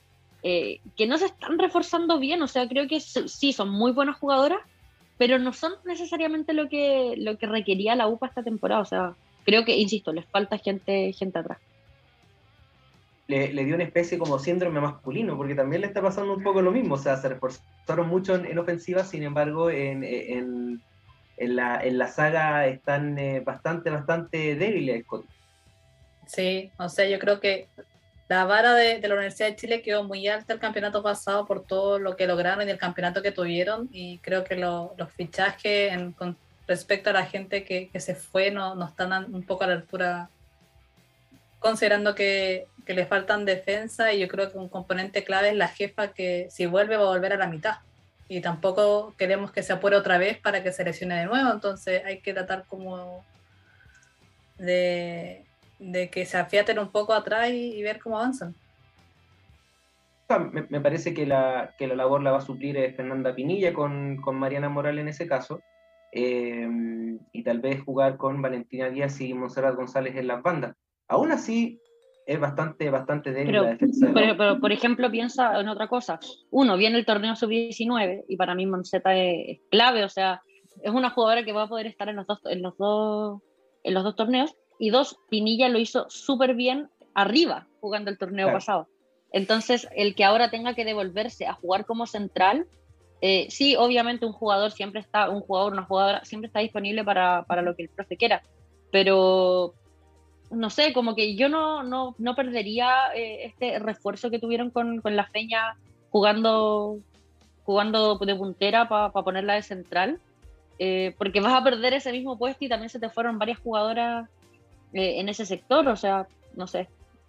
[0.44, 4.18] eh, que no se están reforzando bien, o sea, creo que sí, son muy buenas
[4.18, 4.60] jugadoras,
[5.18, 9.14] pero no son necesariamente lo que, lo que requería la UPA esta temporada, o sea,
[9.44, 11.58] creo que, insisto, les falta gente, gente atrás
[13.26, 16.72] le, dio una especie como síndrome masculino, porque también le está pasando un poco lo
[16.72, 20.82] mismo, o sea, se reforzaron mucho en, ofensiva, sin embargo, en, en,
[21.36, 25.04] en, la, en la saga están eh, bastante, bastante débiles.
[26.26, 27.68] Sí, o sea, yo creo que
[28.34, 32.00] la vara de, la Universidad de Chile quedó muy alta el campeonato pasado por todo
[32.00, 37.10] lo que lograron y el campeonato que tuvieron, y creo que los fichajes con respecto
[37.10, 40.30] a la gente que, que se fue no, no están un poco a la altura
[41.60, 45.68] considerando que, que, le faltan defensa y yo creo que un componente clave es la
[45.68, 47.76] jefa que si vuelve va a volver a la mitad.
[48.28, 52.02] Y tampoco queremos que se apure otra vez para que se lesione de nuevo, entonces
[52.04, 53.24] hay que tratar como
[54.58, 55.44] de,
[55.78, 58.54] de que se afiaten un poco atrás y, ver cómo avanzan.
[60.70, 64.16] Me, parece que la, que la labor la va a suplir eh, Fernanda Pinilla con,
[64.16, 65.60] con Mariana Moral en ese caso.
[66.12, 66.68] Eh,
[67.32, 70.76] y tal vez jugar con Valentina Díaz y Monserrat González en las bandas.
[71.08, 71.80] Aún así,
[72.26, 74.10] es bastante, bastante débil la defensa.
[74.14, 76.18] pero, por ejemplo, piensa en otra cosa.
[76.50, 80.42] Uno, viene el torneo sub-19 y para mí Monseta es, clave, o sea,
[80.82, 83.42] es una jugadora que va a poder estar en los dos, en los dos,
[83.82, 84.54] en los dos torneos.
[84.78, 88.88] Y dos, Pinilla lo hizo súper bien arriba jugando el torneo pasado.
[89.32, 92.66] Entonces, el que ahora tenga que devolverse a jugar como central,
[93.20, 97.44] eh, sí, obviamente un jugador siempre está, un jugador, una jugadora siempre está disponible para,
[97.44, 98.42] para lo que el profe quiera,
[98.92, 99.74] pero
[100.50, 105.00] no sé, como que yo no, no, no perdería eh, este refuerzo que tuvieron con,
[105.00, 105.76] con, la Feña
[106.10, 106.98] jugando,
[107.64, 110.20] jugando de puntera para ponerla de central,
[110.78, 114.28] eh, porque vas a perder ese mismo puesto y también se te fueron varias jugadoras
[114.94, 116.88] eh, en ese sector, o sea, no sé,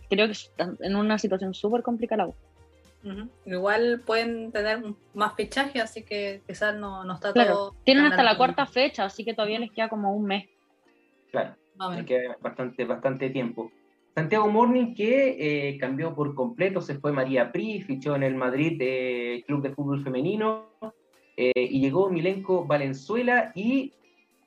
[0.10, 2.30] creo que están en una situación súper complicada.
[3.46, 4.82] Igual pueden tener
[5.14, 7.76] más fichaje, así que quizás no, no está todo.
[7.84, 10.50] Tienen hasta la cuarta fecha, así que todavía les queda como un mes.
[11.30, 11.56] Claro
[12.06, 13.72] que bastante, bastante tiempo.
[14.14, 15.36] Santiago Morning que
[15.70, 19.72] eh, cambió por completo, se fue María Pri, fichó en el Madrid eh, Club de
[19.72, 20.70] Fútbol Femenino
[21.36, 23.94] eh, y llegó Milenko Valenzuela y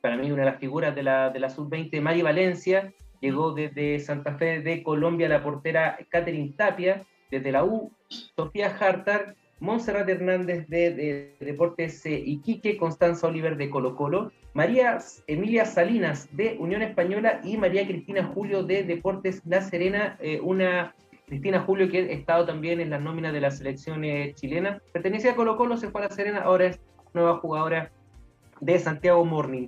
[0.01, 3.99] para mí una de las figuras de la, de la sub-20, Mari Valencia, llegó desde
[3.99, 7.91] Santa Fe de Colombia la portera Catherine Tapia, desde la U,
[8.35, 16.29] Sofía Hartar, Montserrat Hernández de, Deportes Iquique, Constanza Oliver de Colo Colo, María Emilia Salinas
[16.35, 20.95] de Unión Española y María Cristina Julio de Deportes La Serena, eh, una
[21.27, 24.81] Cristina Julio que ha estado también en las nóminas de la selección eh, chilena.
[24.93, 26.79] Pertenecía a Colo Colo, se fue a La Serena, ahora es
[27.13, 27.91] nueva jugadora
[28.61, 29.67] de Santiago Morning.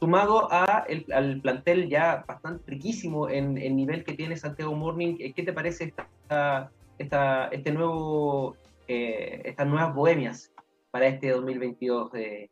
[0.00, 5.32] Sumado a al plantel ya bastante riquísimo en el nivel que tiene Santiago Morning, eh,
[5.34, 8.56] ¿qué te parece esta, esta, este nuevo,
[8.88, 10.52] estas nuevas bohemias
[10.90, 12.50] para este 2022 de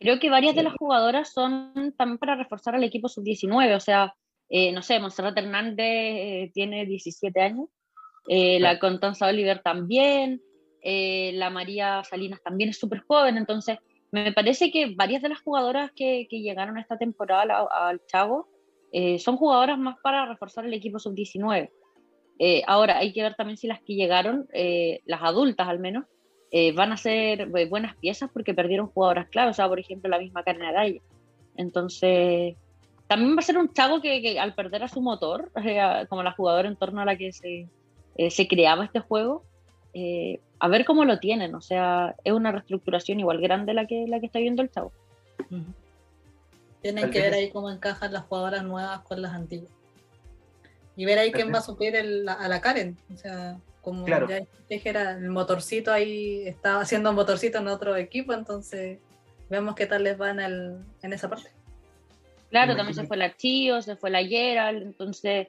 [0.00, 4.14] Creo que varias de las jugadoras son también para reforzar al equipo sub-19, o sea,
[4.48, 7.68] eh, no sé, Monserrat Hernández eh, tiene 17 años,
[8.28, 10.40] eh, la Constanza Oliver también,
[10.80, 13.78] la María Salinas también es súper joven, entonces
[14.10, 18.48] me parece que varias de las jugadoras que, que llegaron esta temporada al, Chavo
[19.18, 21.70] son jugadoras más para reforzar el equipo sub-19.
[22.66, 24.48] ahora, hay que ver también si las que llegaron,
[25.04, 26.06] las adultas al menos,
[26.50, 30.08] eh, van a ser eh, buenas piezas porque perdieron jugadoras clave, o sea, por ejemplo,
[30.08, 31.00] la misma Karen Araya.
[31.56, 32.56] Entonces,
[33.06, 35.52] también va a ser un chavo que, al perder a su motor,
[36.08, 37.68] como la jugadora en torno a la que se,
[38.16, 39.44] eh, se creaba este juego,
[40.58, 44.20] a ver cómo lo tienen, o sea, es una reestructuración igual grande la que, la
[44.20, 44.92] que está viendo el chavo.
[46.82, 49.72] Tienen que ver ahí cómo encajan las jugadoras nuevas con las antiguas.
[50.96, 52.96] Y ver ahí quién va a suplir a la Karen.
[53.14, 58.32] O sea, como ya dijera, el motorcito ahí estaba haciendo un motorcito en otro equipo,
[58.32, 58.98] entonces
[59.48, 61.50] vemos qué tal les va en, el, en esa parte.
[62.50, 65.48] Claro, también se fue la Chio, se fue la Gerald, entonces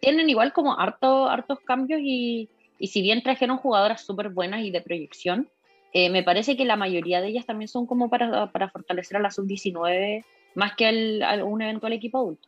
[0.00, 2.48] tienen igual como harto, hartos cambios y,
[2.84, 5.48] y si bien trajeron jugadoras súper buenas y de proyección,
[5.94, 9.20] eh, me parece que la mayoría de ellas también son como para, para fortalecer a
[9.20, 10.22] la sub-19
[10.54, 12.46] más que al, a un eventual equipo adulto.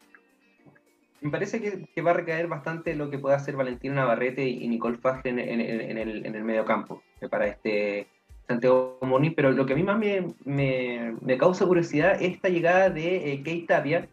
[1.23, 4.99] Me parece que, va a recaer bastante lo que pueda hacer Valentina Navarrete y, Nicole
[4.99, 8.07] Faje en, en, en, el, en el medio campo eh, para este
[8.47, 12.51] Santiago Moni, pero lo que a mí más me, me, me causa curiosidad es esta
[12.51, 14.09] llegada de eh, Kate Tapia,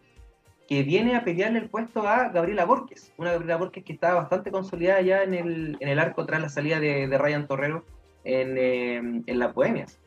[0.68, 4.52] que viene a pelearle el puesto a Gabriela Borges, una Gabriela Borges que estaba bastante
[4.52, 7.86] consolidada ya en el, en el arco tras la salida de, de Ryan Torrero
[8.24, 10.00] en, eh, en las Bohemias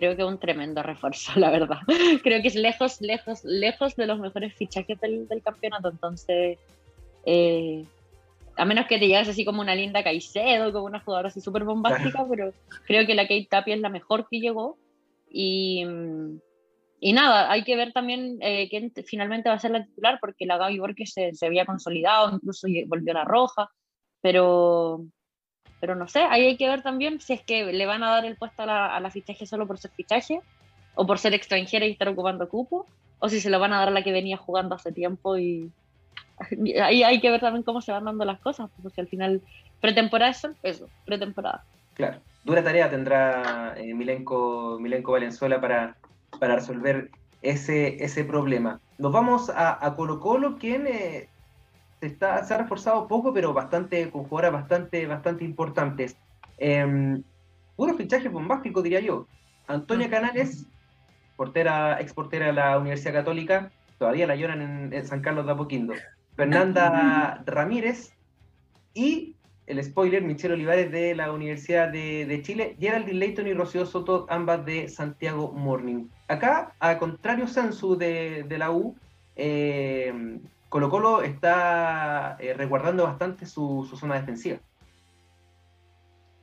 [0.00, 1.78] creo que es un tremendo refuerzo, la verdad.
[2.24, 5.90] Creo que es lejos, lejos, lejos de los mejores fichajes del, del campeonato.
[5.90, 6.58] Entonces,
[7.24, 7.84] eh,
[8.56, 11.64] a menos que te llegas así como una linda Caicedo, como una jugadora así súper
[11.64, 12.52] bombástica, pero
[12.86, 14.76] creo que la Kate Tapia es la mejor que llegó.
[15.30, 15.86] Y,
[17.00, 20.44] y nada, hay que ver también eh, quién finalmente va a ser la titular, porque
[20.44, 23.70] la Gaby Borges se, se había consolidado, incluso volvió a la roja,
[24.20, 25.04] pero
[25.80, 28.26] pero no sé, ahí hay que ver también si es que le van a dar
[28.26, 30.42] el puesto a la, a la fichaje solo por ser fichaje,
[30.94, 32.86] o por ser extranjera y estar ocupando cupo,
[33.18, 35.70] o si se lo van a dar a la que venía jugando hace tiempo y
[36.82, 39.40] ahí hay que ver también cómo se van dando las cosas, porque al final
[39.80, 41.64] pretemporada es eso, pretemporada.
[41.94, 45.96] Claro, dura tarea tendrá eh, Milenko, Milenko Valenzuela para,
[46.40, 47.10] para resolver
[47.42, 48.80] ese, ese problema.
[48.98, 51.28] Nos vamos a, a Colo Colo, quien eh,
[52.00, 56.16] se, está, se ha reforzado poco, pero bastante, con jugadoras bastante, bastante importantes.
[56.58, 57.22] Eh,
[57.76, 59.26] puro fichaje bombástico, diría yo.
[59.68, 60.10] Antonia mm.
[60.10, 60.66] Canales,
[61.36, 65.94] portera, ex portera de la Universidad Católica, todavía la lloran en, San Carlos de Apoquindo.
[66.36, 68.14] Fernanda Ramírez
[68.94, 69.36] y
[69.70, 74.64] el spoiler, Michelle Olivares de la Universidad de, Chile, Geraldine Leighton y Rocío Soto, ambas
[74.66, 76.06] de Santiago Morning.
[76.28, 78.96] Acá, a contrario Sansu de, de la U,
[79.36, 80.12] eh,
[80.68, 84.58] Colo Colo está eh, resguardando bastante su, zona defensiva.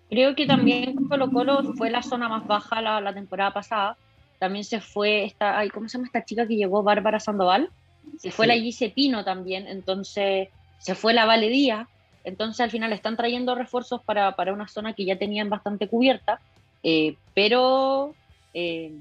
[0.10, 3.98] Creo que también Colo Colo fue la zona más baja la, temporada pasada.
[4.38, 6.84] También se fue esta, ay, ¿cómo se llama esta chica que llegó?
[6.84, 7.70] Bárbara Sandoval.
[8.18, 11.88] Se fue la Gise Pino también, entonces se fue la Valedía.
[12.28, 16.42] Entonces al final están trayendo refuerzos para, una zona que ya tenían bastante cubierta,
[16.84, 18.14] eh, pero
[18.54, 18.92] eh,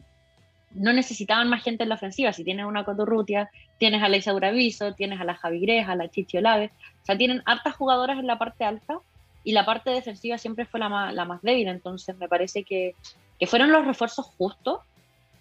[0.71, 2.33] no necesitaban más gente en la ofensiva.
[2.33, 4.53] Si tienes una Coturrutia, tienes a la Isaura
[4.97, 6.71] tienes a la Javi Greja, a la Chichi Olave.
[7.03, 8.99] O sea, tienen hartas jugadoras en la parte alta
[9.43, 11.67] y la parte defensiva siempre fue la más, la más débil.
[11.67, 12.95] Entonces, me parece que,
[13.41, 14.83] que fueron los refuerzos justos,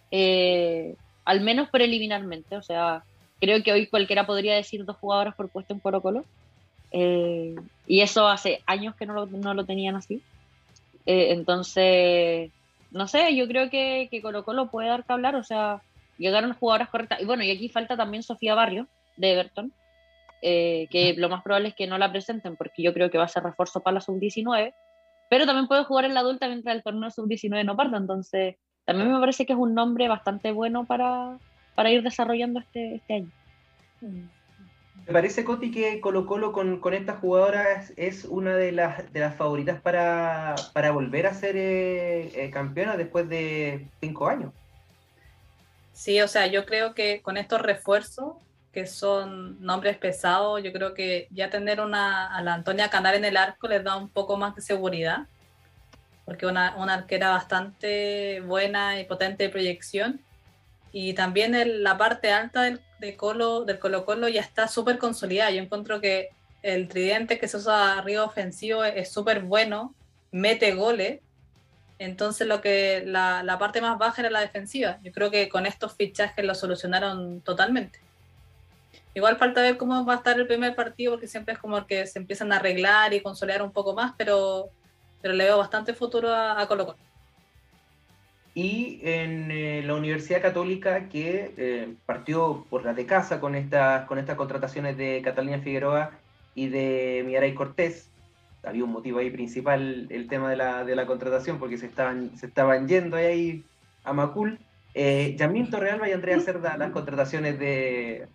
[0.10, 2.58] eh, al menos preliminarmente.
[2.58, 3.04] O sea,
[3.40, 6.26] creo que hoy cualquiera podría decir dos jugadoras por puesto en Colo Colo.
[6.98, 7.56] Eh,
[7.88, 10.24] y eso hace años que no lo, no lo tenían así.
[11.06, 12.52] Eh, entonces,
[12.92, 15.82] no sé, yo creo que, que Colo Colo puede dar que hablar, o sea,
[16.18, 17.22] llegaron jugadoras correctas.
[17.22, 19.74] Y bueno, y aquí falta también Sofía Barrio, de Everton,
[20.42, 23.26] eh, que lo más probable es que no la presenten, porque yo creo que va
[23.26, 24.74] a ser refuerzo para la sub-19,
[25.30, 28.56] pero también puede jugar en la adulta mientras el torneo sub-19 no parta, entonces
[28.86, 31.38] también me parece que es un nombre bastante bueno para,
[31.76, 33.32] para ir desarrollando este, este año.
[35.08, 39.20] Me parece, Coti, que Colo Colo con, con estas jugadoras es una de las, de
[39.20, 40.56] las favoritas para,
[40.92, 44.52] volver a ser eh, eh, campeona después de cinco años.
[45.94, 48.34] Sí, o sea, yo creo que con estos refuerzos,
[48.74, 53.26] que son nombres pesados, yo creo que ya tener una, a la Antonia Canal en
[53.26, 55.28] el arco les da un poco más de seguridad,
[56.26, 60.20] porque una, una arquera bastante buena y potente de proyección.
[60.92, 64.98] Y también en la parte alta del, de Colo, del Colo Colo ya está súper
[64.98, 65.52] consolidada.
[65.52, 66.30] Yo encuentro que
[66.62, 69.94] el tridente que se usa arriba ofensivo es súper bueno,
[70.32, 71.22] mete goles.
[72.00, 75.00] Entonces lo que la, parte más baja era la defensiva.
[75.04, 78.00] Yo creo que con estos fichajes lo solucionaron totalmente.
[79.14, 82.06] Igual falta ver cómo va a estar el primer partido porque siempre es como que
[82.06, 84.70] se empiezan a arreglar y consolidar un poco más, pero,
[85.22, 86.98] pero le veo bastante futuro a, a Colo Colo
[88.56, 94.08] y en eh, la Universidad Católica que eh, partió por la de casa con estas,
[94.08, 96.12] con estas contrataciones de Catalina Figueroa
[96.56, 98.10] y de Miaray Cortés.
[98.64, 102.36] Había un motivo ahí principal, el tema de la, de la contratación, porque se estaban,
[102.38, 103.66] se estaban yendo ahí
[104.06, 104.58] a Macul.
[104.94, 108.26] Eh, Yamil Torrealba y Andrea Cerda, las contrataciones de,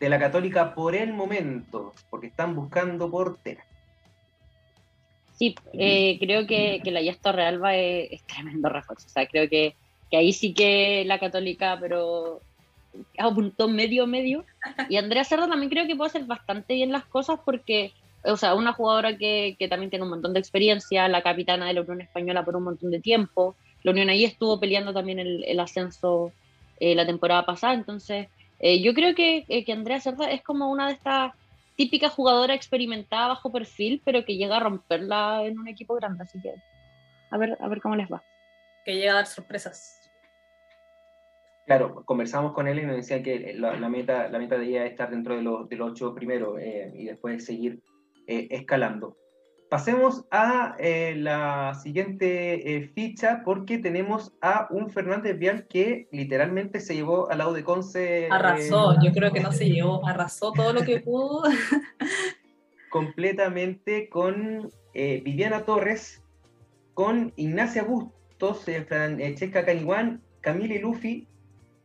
[0.00, 3.62] de la Católica por el momento, porque están buscando portera.
[5.40, 9.06] Sí, eh, creo que, que la Yasta Realba es, es, tremendo refuerzo.
[9.06, 9.74] O sea, creo que
[10.12, 12.42] ahí sí que la católica, pero
[13.16, 14.44] apuntó medio medio.
[14.90, 18.54] Y Andrea Cerda también creo que puede hacer bastante bien las cosas porque, o sea,
[18.54, 22.44] una jugadora que, también tiene un montón de experiencia, la capitana de la Unión Española
[22.44, 23.56] por un montón de tiempo.
[23.82, 26.32] La Unión ahí estuvo peleando también el, el ascenso
[26.80, 28.28] eh, la temporada pasada, entonces
[28.58, 31.32] eh, yo creo que, eh, que Andrea Cerda es como una de estas
[31.80, 36.38] típicas jugadoras experimentadas bajo perfil, pero que llega a romperla en un equipo grande, así
[36.38, 36.52] que
[37.30, 38.22] a ver, a ver cómo les va.
[38.84, 39.98] Que llega a dar sorpresas.
[41.64, 44.84] Claro, conversamos con él y nos decía que la, la meta, la meta de ella
[44.84, 47.82] es estar dentro de los, de los ocho primeros eh, y después seguir
[48.26, 49.16] eh, escalando.
[49.70, 56.80] Pasemos a eh, la siguiente eh, ficha porque tenemos a un Fernández Vial que literalmente
[56.80, 58.28] se llevó al lado de Conce.
[58.30, 61.44] Arrasó, yo creo que no se llevó, arrasó todo lo que pudo.
[62.90, 66.24] completamente con Viviana Torres,
[66.94, 71.28] con Ignacia Bustos, Francesca Caniguán, Camille Luffy,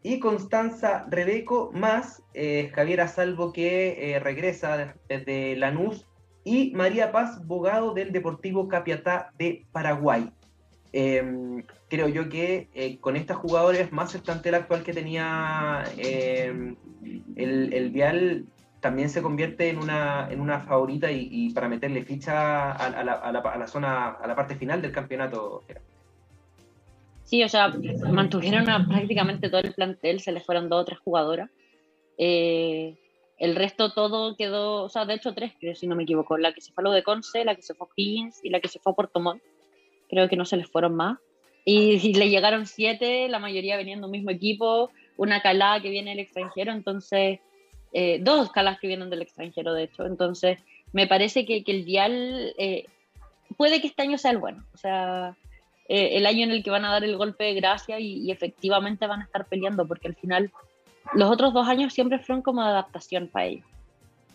[0.06, 6.06] y Constanza Rebeco, más eh, Javiera Salvo que eh, regresa desde Lanús,
[6.46, 10.30] y María Paz Bogado del Deportivo Capiatá de Paraguay.
[10.94, 16.78] Eh, creo yo que eh, con estas jugadores, más el plantel actual que tenía el,
[17.36, 18.46] el, Vial,
[18.80, 23.58] también se convierte en una, en una favorita y, para meterle ficha a, la, a,
[23.58, 25.64] la, zona, a la parte final del campeonato.
[27.24, 27.74] Sí, o sea,
[28.12, 31.50] mantuvieron prácticamente todo el plantel, se les fueron dos o tres jugadoras.
[32.20, 32.96] Eh,
[33.38, 36.38] el resto todo quedó, o sea, de hecho tres, creo, si no me equivoco.
[36.38, 38.50] La que se fue a lo de Conce, la que se fue a Higgins y
[38.50, 39.42] la que se fue a Puerto Montt.
[40.10, 41.18] Creo que no se les fueron más.
[41.66, 45.90] Y, y le llegaron siete, la mayoría venían de un mismo equipo, una calada que
[45.90, 47.40] viene del extranjero, entonces,
[47.92, 50.06] eh, dos calas que vienen del extranjero, de hecho.
[50.06, 50.60] Entonces,
[50.94, 52.86] me parece que, que el Vial eh,
[53.58, 54.64] puede que este año sea el bueno.
[54.74, 55.36] O sea,
[55.88, 58.32] eh, el año en el que van a dar el golpe de gracia y, y,
[58.32, 60.52] efectivamente van a estar peleando, porque al final
[61.14, 63.66] los otros dos años siempre fueron como de adaptación para ellos.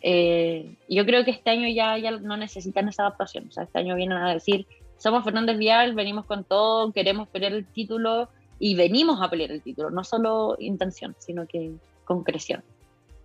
[0.02, 3.78] Eh, yo creo que este año ya, ya no necesitan esa adaptación, o sea, este
[3.78, 4.66] año vienen a decir,
[4.96, 9.62] somos Fernández Vial, venimos con todo, queremos pelear el título y venimos a pelear el
[9.62, 11.72] título, no solo intención, sino que
[12.04, 12.62] concreción.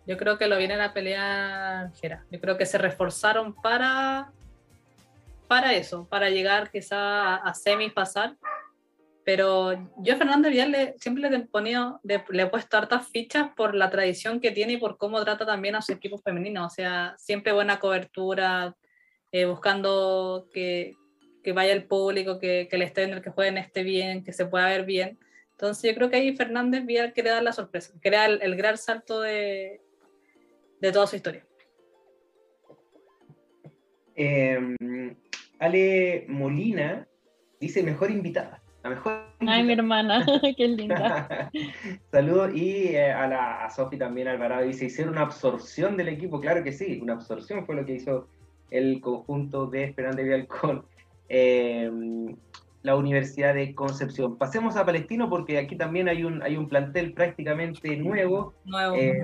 [0.06, 2.24] Yo creo que lo vienen a pelear, Gera.
[2.30, 4.32] Yo creo que se reforzaron para
[5.48, 8.36] para eso, para llegar quizá a, a semis pasar.
[9.26, 13.50] Pero yo a Fernando Vidal le, siempre le he, ponido, le, he puesto hartas fichas
[13.58, 16.64] por la tradición que tiene y por cómo trata también a su equipo femenino.
[16.64, 18.76] O sea, siempre buena cobertura,
[19.32, 20.96] eh, buscando que,
[21.56, 24.86] vaya el público, que, que el el que jueguen esté bien, que se pueda ver
[24.86, 25.18] bien.
[25.54, 28.78] Entonces yo creo que ahí Fernández Vidal quiere dar la sorpresa, quiere dar el, gran
[28.78, 29.82] salto de,
[30.82, 31.44] de toda su historia.
[34.16, 34.60] Eh,
[35.58, 37.08] Ale Molina
[37.60, 38.62] dice mejor invitada.
[38.86, 40.24] La mejor Ay, mi hermana,
[40.58, 41.50] qué linda.
[42.12, 42.52] Saludos.
[42.54, 46.40] Y eh, a, la, a Sofi también Alvarado dice, hicieron una absorción del equipo.
[46.40, 48.28] Claro que sí, una absorción fue lo que hizo
[48.70, 50.86] el conjunto de Esperante Vial con
[51.30, 51.90] eh,
[52.84, 54.38] la Universidad de Concepción.
[54.38, 58.54] Pasemos a Palestino porque aquí también hay un, hay un plantel prácticamente nuevo.
[58.66, 58.96] Nuevo.
[58.98, 59.24] Eh,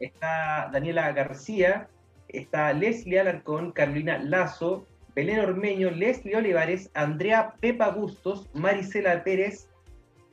[0.00, 1.88] está Daniela García,
[2.26, 9.68] está Leslie Alarcón, Carolina Lazo, Belén Ormeño, Leslie Olivares, Andrea Pepa Bustos, Marisela Pérez,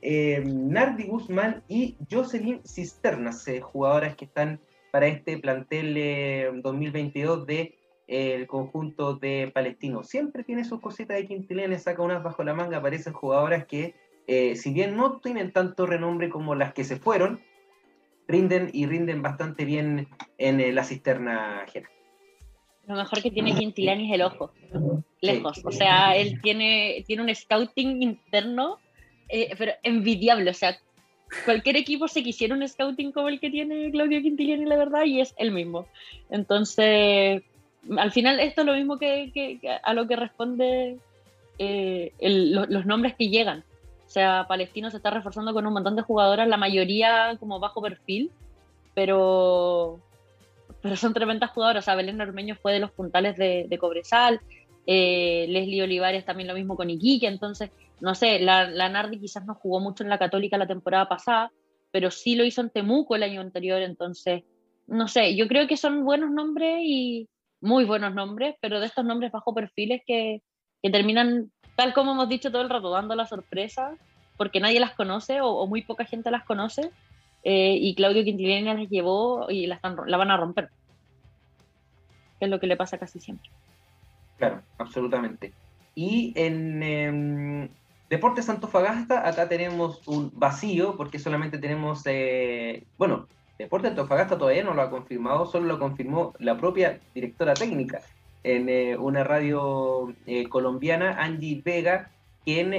[0.02, 4.60] eh, Nardi Guzmán y Jocelyn Cisternas, eh, jugadoras que están
[4.90, 7.74] para este plantel eh, 2022 de
[8.06, 10.02] eh, conjunto de Palestino.
[10.02, 13.94] Siempre tiene sus cositas de Quintilene, saca unas bajo la manga, aparecen jugadoras que,
[14.26, 17.40] eh, si bien no tienen tanto renombre como las que se fueron,
[18.26, 20.08] rinden y rinden bastante bien
[20.38, 21.88] en la cisterna ajena.
[22.88, 24.50] Lo mejor que tiene Quintilani es el ojo,
[25.20, 25.60] lejos.
[25.62, 28.78] O sea, él tiene, tiene un scouting interno,
[29.28, 30.50] eh, pero envidiable.
[30.50, 30.78] O sea,
[31.44, 35.20] cualquier equipo se quisiera un scouting como el que tiene Claudio Quintiliani, la verdad, y
[35.20, 35.86] es el mismo.
[36.30, 37.42] Entonces,
[37.98, 40.96] al final, esto es lo mismo que, que, que a lo que responde
[41.58, 43.64] eh, el, los, los nombres que llegan.
[44.06, 47.82] O sea, Palestino se está reforzando con un montón de jugadoras, la mayoría como bajo
[47.82, 48.30] perfil,
[48.94, 50.00] pero
[50.82, 51.84] pero son tremendas jugadoras.
[51.84, 54.40] O sea, Belén Ormeño fue de los puntales de, de Cobresal,
[54.90, 57.70] eh, Leslie Olivares también lo mismo con Iquique, entonces,
[58.00, 61.52] no sé, la, Nardi quizás no jugó mucho en la Católica la temporada pasada,
[61.90, 64.44] pero sí lo hizo en Temuco el año anterior, entonces,
[64.86, 67.28] no sé, yo creo que son buenos nombres y
[67.60, 70.40] muy buenos nombres, pero de estos nombres bajo perfiles que,
[70.80, 73.94] terminan, tal como hemos dicho todo el rato, dando la sorpresa,
[74.38, 76.92] porque nadie las conoce o muy poca gente las conoce,
[77.44, 80.70] eh, y Claudio Quintiliani las llevó y la, están, la van a romper.
[82.40, 83.50] Es lo que le pasa casi siempre.
[84.36, 85.52] Claro, absolutamente.
[85.94, 87.68] Y en, eh,
[88.08, 93.26] Deportes Antofagasta, acá tenemos un vacío porque solamente tenemos, eh, bueno,
[93.58, 98.00] Deportes Antofagasta todavía no lo ha confirmado, solo lo confirmó la propia directora técnica
[98.44, 102.10] en eh, una radio eh, colombiana, Angie Vega,
[102.44, 102.72] quien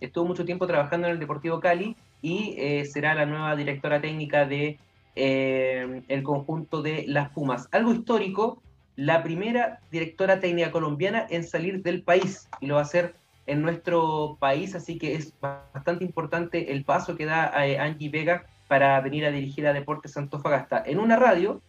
[0.00, 4.78] estuvo mucho tiempo trabajando en el Deportivo Cali y será la nueva directora técnica de
[5.14, 7.68] el conjunto de las Pumas.
[7.72, 8.62] Algo histórico,
[8.96, 13.14] la primera directora técnica colombiana en salir del país y lo va a hacer
[13.46, 18.46] en nuestro país, así que es bastante importante el paso que da eh, Angie Vega
[18.68, 20.82] para venir a dirigir a Deportes Antofagasta.
[20.86, 21.60] En una radio,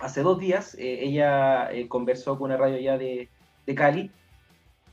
[0.00, 3.28] hace dos días, eh, ella eh, conversó con una radio ya de,
[3.74, 4.10] Cali,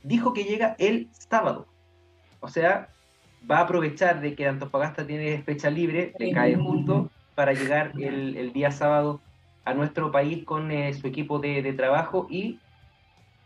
[0.02, 1.66] dijo que llega el sábado.
[2.40, 2.88] O sea,
[3.50, 8.52] va a aprovechar de que Antofagasta tiene fecha libre, le cae junto para llegar el,
[8.52, 9.20] día sábado
[9.64, 12.58] a nuestro país con su equipo de, de trabajo y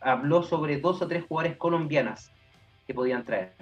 [0.01, 2.31] habló sobre dos o tres jugadores colombianas
[2.87, 3.53] que podían traer.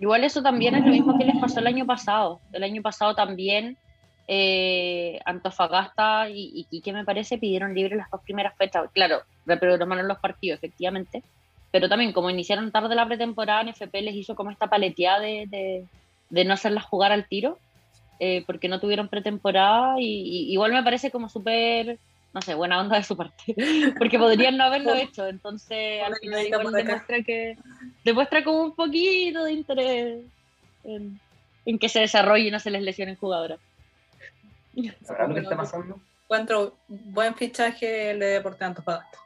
[0.00, 2.40] Igual eso también es lo mismo que les pasó el año pasado.
[2.52, 3.76] El año pasado también
[4.28, 8.88] eh, Antofagasta y, y me parece pidieron libre las dos primeras fechas.
[8.92, 11.22] Claro, reprogramaron los partidos, efectivamente.
[11.70, 15.86] Pero también, como iniciaron tarde la pretemporada, NFP les hizo como esta paleteada de,
[16.30, 17.58] de, no hacerlas jugar al tiro,
[18.20, 19.96] eh, porque no tuvieron pretemporada.
[20.00, 21.98] Y, igual me parece como súper
[22.32, 23.54] no sé, buena onda de su parte,
[23.98, 27.56] porque podrían no haberlo hecho, entonces al final igual demuestra que
[28.04, 30.24] demuestra como un poquito de interés
[30.84, 33.58] en, que se desarrolle y no se les lesionen jugadoras.
[34.74, 36.00] lo que está pasando?
[36.24, 39.18] Encuentro buen fichaje el de Deporte Antofagasta.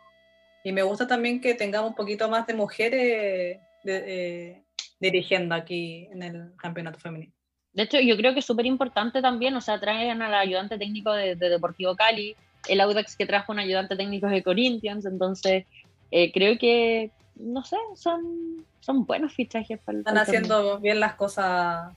[0.64, 4.62] Y me gusta también que tengamos un poquito más de mujeres eh,
[5.00, 7.32] dirigiendo aquí en el campeonato femenino.
[7.72, 11.12] De hecho, yo creo que es súper importante también, o sea, traen al ayudante técnico
[11.12, 12.36] de Deportivo Cali,
[12.68, 15.64] el Audax que trajo un ayudante técnico de Corinthians, entonces
[16.10, 21.94] eh, creo que, no sé, son, son buenos fichajes para Están haciendo bien las cosas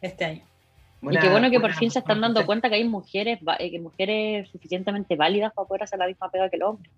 [0.00, 0.42] este año.
[1.02, 3.80] Y qué bueno que por fin se están dando cuenta que hay mujeres, eh, que
[3.80, 6.90] mujeres suficientemente válidas para poder hacer la misma pega que el hombre.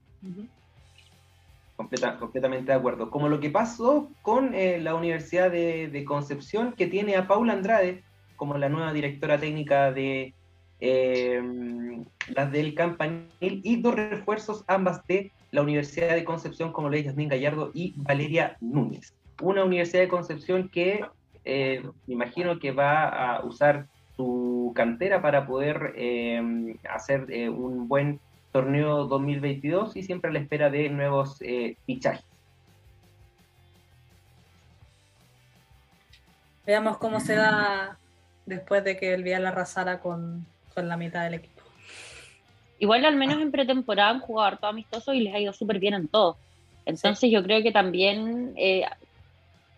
[1.76, 3.10] completamente de acuerdo.
[3.10, 8.02] Como lo que pasó con eh, la Universidad de, Concepción, que tiene a Paula Andrade
[8.36, 10.32] como la nueva directora técnica de
[10.80, 11.42] eh,
[12.28, 17.28] las del Campanil y dos refuerzos, ambas de la Universidad de Concepción, como le Yasmin
[17.28, 19.14] Gallardo y Valeria Núñez.
[19.42, 21.04] Una Universidad de Concepción que
[21.48, 23.86] eh, me imagino que va a usar
[24.16, 28.20] su cantera para poder eh, hacer eh, un buen
[28.52, 31.38] torneo 2022 y siempre a la espera de nuevos
[31.86, 32.24] fichajes.
[36.66, 37.98] Veamos cómo se da
[38.44, 41.62] después de que el Vial arrasara con, con la mitad del equipo.
[42.78, 45.94] Igual al menos en pretemporada han jugado harto amistoso y les ha ido súper bien
[45.94, 46.36] en todo.
[46.88, 48.84] Entonces yo creo que también, eh,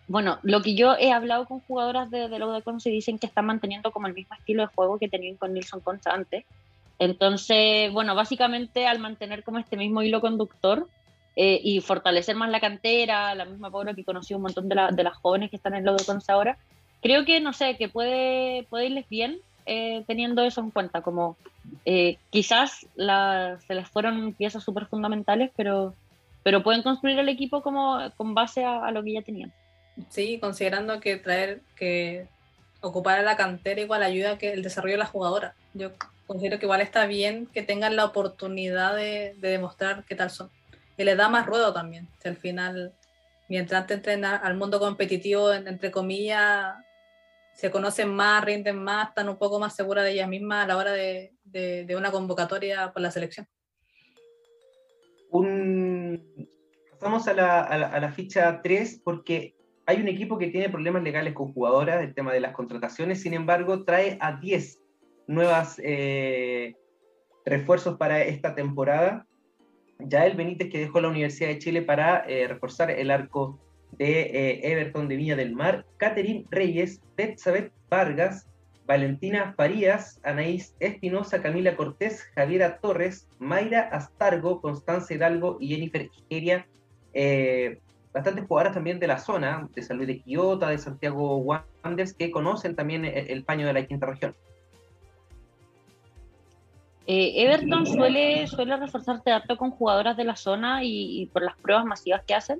[0.07, 3.45] bueno, lo que yo he hablado con jugadoras de, de de Conce dicen que están
[3.45, 6.45] manteniendo como el mismo estilo de juego que tenían con Nilsson Concha antes.
[6.99, 10.87] Entonces, bueno, básicamente al mantener como este mismo hilo conductor
[11.35, 15.03] eh, y fortalecer más la cantera, la misma Paula que conocí un montón de, de,
[15.03, 16.57] las jóvenes que están en el de Conce ahora,
[17.01, 21.37] creo que, no sé, que puede, puede irles bien eh, teniendo eso en cuenta, como
[21.85, 25.93] eh, quizás se les fueron piezas súper fundamentales, pero,
[26.43, 29.53] pero pueden construir el equipo como con base a, lo que ya tenían.
[30.09, 32.27] Sí, considerando que traer, que
[32.81, 35.55] ocupar a la cantera igual ayuda a que el desarrollo de la jugadora.
[35.73, 35.91] Yo
[36.27, 40.49] considero que igual está bien que tengan la oportunidad de, demostrar qué tal son.
[40.97, 42.07] Y les da más ruedo también.
[42.21, 42.93] Si al final,
[43.49, 46.75] mientras te entrenan al mundo competitivo, entre comillas,
[47.53, 50.77] se conocen más, rinden más, están un poco más seguras de ellas mismas a la
[50.77, 51.33] hora de,
[51.95, 53.47] una convocatoria por la selección.
[56.91, 59.55] Pasamos a la, ficha 3 porque
[59.91, 63.33] hay un equipo que tiene problemas legales con jugadoras, el tema de las contrataciones, sin
[63.33, 64.79] embargo trae a 10
[65.27, 66.75] nuevas eh,
[67.45, 69.27] refuerzos para esta temporada.
[69.99, 73.59] Ya el Benítez que dejó la Universidad de Chile para eh, reforzar el arco
[73.91, 78.47] de eh, Everton de Viña del Mar, Catherine Reyes, Betsabeth Vargas,
[78.85, 86.65] Valentina Farías, Anaís Espinosa, Camila Cortés, Javiera Torres, Mayra Astargo, Constanza Hidalgo y Jennifer Igeria.
[87.13, 87.81] Eh,
[88.13, 92.31] bastantes jugadoras también de la zona, de San Luis de Quillota, de Santiago Wanderers, que
[92.31, 94.35] conocen también el, paño de la quinta región.
[97.07, 101.85] Eh, Everton suele, suele reforzarse harto con jugadoras de la zona y, por las pruebas
[101.85, 102.59] masivas que hacen.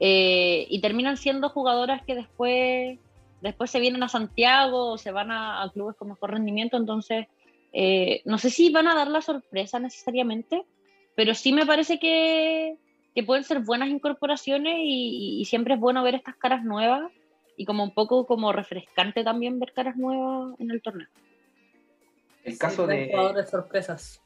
[0.00, 2.98] Eh, y terminan siendo jugadoras que después,
[3.40, 7.28] después se vienen a Santiago o se van a, clubes con mejor rendimiento, entonces
[7.72, 10.64] eh, no sé si van a dar la sorpresa necesariamente,
[11.14, 12.78] pero sí me parece que,
[13.14, 17.10] que pueden ser buenas incorporaciones y, siempre es bueno ver estas caras nuevas
[17.56, 21.08] y como un poco como refrescante también ver caras nuevas en el torneo.
[22.44, 23.12] El caso de...
[23.34, 24.20] de sorpresas.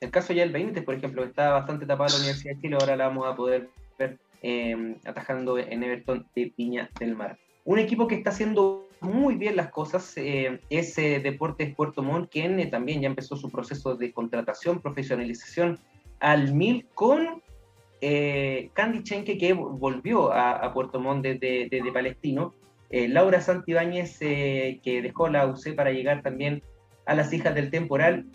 [0.00, 2.96] El caso ya el 20, por ejemplo, está bastante tapado la Universidad de Chile, ahora
[2.96, 3.68] la vamos a poder
[3.98, 7.38] ver eh, atajando en Everton de Piña del Mar.
[7.64, 12.30] Un equipo que está haciendo muy bien las cosas eh, es eh, Deportes Puerto Montt,
[12.30, 15.78] quien también ya empezó su proceso de contratación, profesionalización
[16.20, 17.42] al mil con
[18.00, 22.54] Candy Chenke, que volvió a, Puerto Montt desde, Palestino.
[22.90, 26.62] Laura Santibáñez, que dejó la UC para llegar también
[27.06, 28.26] a las hijas del temporal.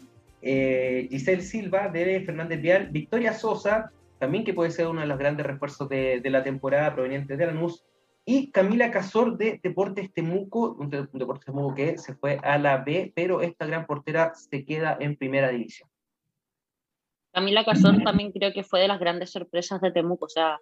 [0.41, 5.45] Giselle Silva de Fernández Vial, Victoria Sosa, también que puede ser uno de los grandes
[5.45, 7.85] refuerzos de, la temporada proveniente de Lanús,
[8.25, 13.11] y Camila Casor de Deportes Temuco, un, Deportes Temuco que se fue a la B,
[13.15, 15.87] pero esta gran portera se queda en primera división.
[17.35, 20.59] Camila Casor también creo que fue de las grandes sorpresas de Temuco, o sea,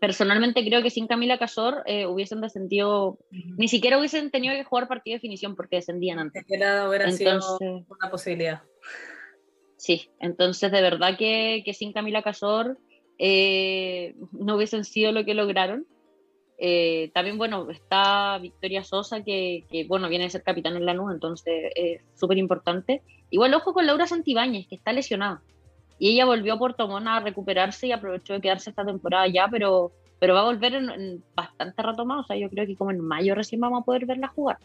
[0.00, 4.88] personalmente creo que sin Camila Casor eh, hubiesen descendido, ni siquiera hubiesen tenido que jugar
[4.88, 6.44] partido de definición porque descendían antes.
[6.88, 8.62] hubiera sido una posibilidad.
[9.76, 12.76] Sí, entonces de verdad que, que sin Camila Casor
[13.18, 15.86] eh, no hubiesen sido lo que lograron.
[16.60, 21.14] Eh, también, bueno, está Victoria Sosa, que, bueno, viene a ser capitán en la nube,
[21.14, 23.02] entonces es súper importante.
[23.30, 25.40] Igual, ojo con Laura Santibáñez, que está lesionada.
[25.98, 29.48] Y ella volvió a Puerto Montt a recuperarse y aprovechó de quedarse esta temporada ya,
[29.48, 32.24] pero, pero va a volver en, bastante rato más.
[32.24, 34.58] O sea, yo creo que como en mayo recién vamos a poder verla jugar.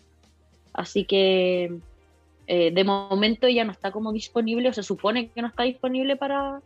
[0.74, 1.76] Así que
[2.48, 6.16] eh, de momento ella no está como disponible, o se supone que no está disponible
[6.16, 6.62] para,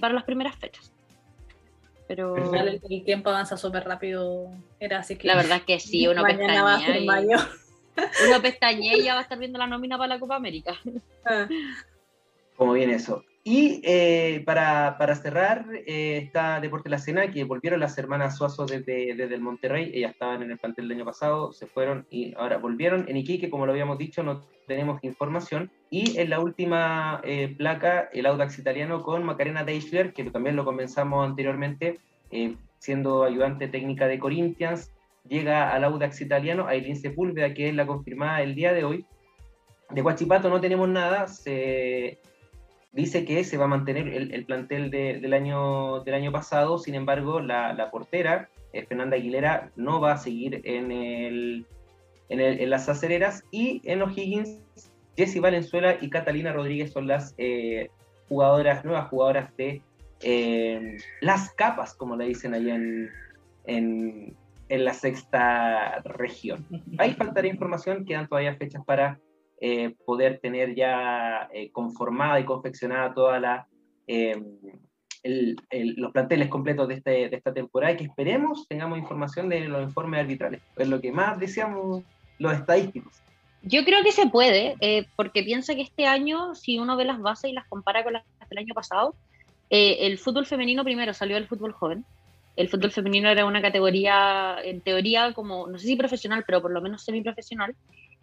[0.00, 0.94] para las primeras fechas
[2.06, 4.50] pero el, tiempo avanza súper rápido.
[4.78, 7.00] Era así que la verdad es que sí, uno pestañea.
[7.00, 7.08] Y,
[8.28, 10.78] uno pestañea y ya va a estar viendo la nómina para la Copa América.
[11.24, 11.48] Ah.
[12.56, 13.24] Como viene eso.
[13.46, 18.64] Y eh, para, para, cerrar, eh, está Deporte La Cena, que volvieron las hermanas Suazo
[18.64, 19.90] desde, desde el Monterrey.
[19.92, 23.04] Ellas estaban en el plantel del año pasado, se fueron y ahora volvieron.
[23.06, 25.70] En Iquique, como lo habíamos dicho, no tenemos información.
[25.90, 30.64] Y en la última eh, placa, el Audax italiano con Macarena Deichler, que también lo
[30.64, 32.00] comenzamos anteriormente,
[32.78, 34.90] siendo ayudante técnica de Corinthians.
[35.28, 39.04] Llega al Audax italiano, Aileen Sepúlveda, que es la confirmada el día de hoy.
[39.90, 42.20] De Guachipato no tenemos nada, se
[42.94, 47.40] dice que se va a mantener el, plantel del, año, del año pasado, sin embargo,
[47.40, 51.66] la, portera, eh, Fernanda Aguilera, no va a seguir en, el,
[52.28, 54.60] en, las acereras y en los Higgins,
[55.16, 57.90] Jessie Valenzuela y Catalina Rodríguez son las eh,
[58.28, 59.82] jugadoras, nuevas jugadoras de
[60.20, 63.10] eh, las capas, como le dicen allá en,
[63.66, 64.36] en,
[64.68, 66.64] en la sexta región.
[66.98, 69.18] Ahí faltaría información, quedan todavía fechas para
[69.66, 73.66] eh, poder tener ya eh, conformada y confeccionada toda la
[74.06, 74.36] eh,
[75.72, 79.82] los planteles completos de, este, de, esta temporada y que esperemos tengamos información de los
[79.82, 80.60] informes arbitrales.
[80.76, 82.02] Es lo que más deseamos
[82.38, 83.14] los estadísticos.
[83.62, 84.76] Yo creo que se puede,
[85.16, 88.24] porque piensa que este año, si uno ve las bases y las compara con las
[88.50, 89.14] del año pasado,
[89.70, 92.04] el fútbol femenino primero salió del fútbol joven.
[92.56, 96.70] El fútbol femenino era una categoría, en teoría, como, no sé si profesional, pero por
[96.70, 97.74] lo menos semiprofesional.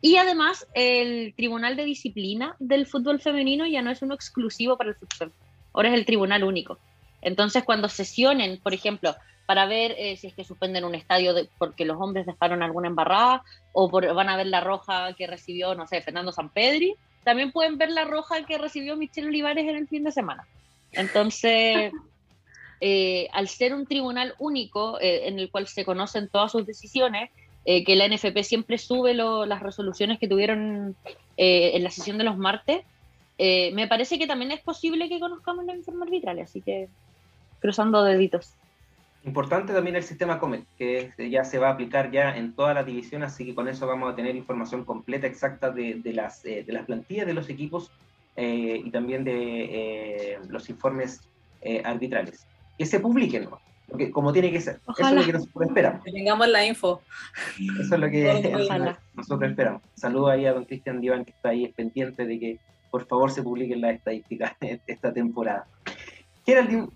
[0.01, 4.89] Y además, el Tribunal de Disciplina del fútbol femenino ya no es uno exclusivo para
[4.89, 5.31] el fútbol,
[5.73, 6.79] ahora es el tribunal único.
[7.21, 11.85] Entonces, cuando sesionen, por ejemplo, para ver eh, si es que suspenden un estadio porque
[11.85, 13.43] los hombres dejaron alguna embarrada,
[13.73, 17.91] o van a ver la roja que recibió, no sé, Fernando Sampedri, también pueden ver
[17.91, 20.47] la roja que recibió Michelle Olivares en el fin de semana.
[20.93, 21.91] Entonces,
[22.81, 27.29] eh, al ser un tribunal único eh, en el cual se conocen todas sus decisiones,
[27.63, 30.95] eh, que la NFP siempre sube las resoluciones que tuvieron
[31.37, 32.81] eh, en la sesión de los martes,
[33.37, 36.89] eh, me parece que también es posible que conozcamos la informe arbitral, así que
[37.59, 38.55] cruzando deditos.
[39.23, 42.83] Importante también el sistema COMET, que ya se va a aplicar ya en toda la
[42.83, 46.43] división, así que con eso vamos a tener información completa, exacta de, las,
[46.87, 47.91] plantillas de los equipos
[48.35, 51.21] y también de los informes
[51.83, 52.47] arbitrales.
[52.79, 53.59] Que se publiquen, ¿no?
[54.11, 54.79] Como tiene que ser.
[54.97, 56.03] Eso es lo que nosotros esperamos.
[56.03, 57.01] Que tengamos la info.
[57.79, 59.81] Eso es lo que nosotros esperamos.
[59.95, 63.41] Saludo ahí a don Cristian Diván, que está ahí pendiente de que por favor se
[63.41, 65.65] publiquen las estadísticas de esta temporada.
[66.45, 66.89] Geraldine,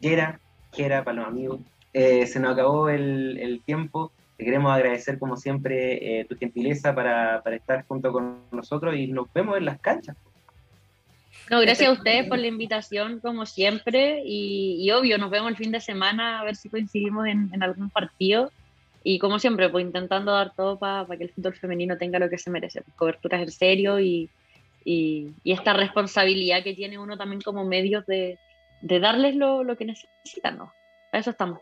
[0.00, 0.40] Gera,
[0.72, 1.60] Gera, para los amigos,
[1.92, 4.12] eh, se nos acabó el, el, tiempo.
[4.36, 9.08] Te queremos agradecer, como siempre, eh, tu gentileza para, para estar junto con nosotros y
[9.08, 10.16] nos vemos en las canchas.
[11.50, 14.22] No, gracias a ustedes por la invitación, como siempre.
[14.24, 18.52] Y, obvio, nos vemos el fin de semana a ver si coincidimos en, algún partido.
[19.02, 22.36] Y como siempre, pues intentando dar todo para que el fútbol femenino tenga lo que
[22.36, 22.82] se merece.
[22.96, 24.28] Coberturas en serio y,
[24.84, 28.38] y, esta responsabilidad que tiene uno también como medios de,
[28.82, 30.72] de darles lo, lo que necesitan, ¿no?
[31.12, 31.60] A eso estamos.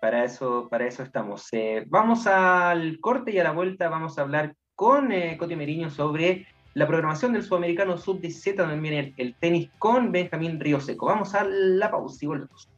[0.00, 1.48] Para eso, para eso estamos.
[1.52, 5.90] Eh, vamos al corte y a la vuelta vamos a hablar con eh, Coti Meriño
[5.90, 11.06] sobre la programación del Sudamericano Sub-17, también el, el tenis con Benjamín Río Seco.
[11.06, 12.68] Vamos a la pausa y volvemos.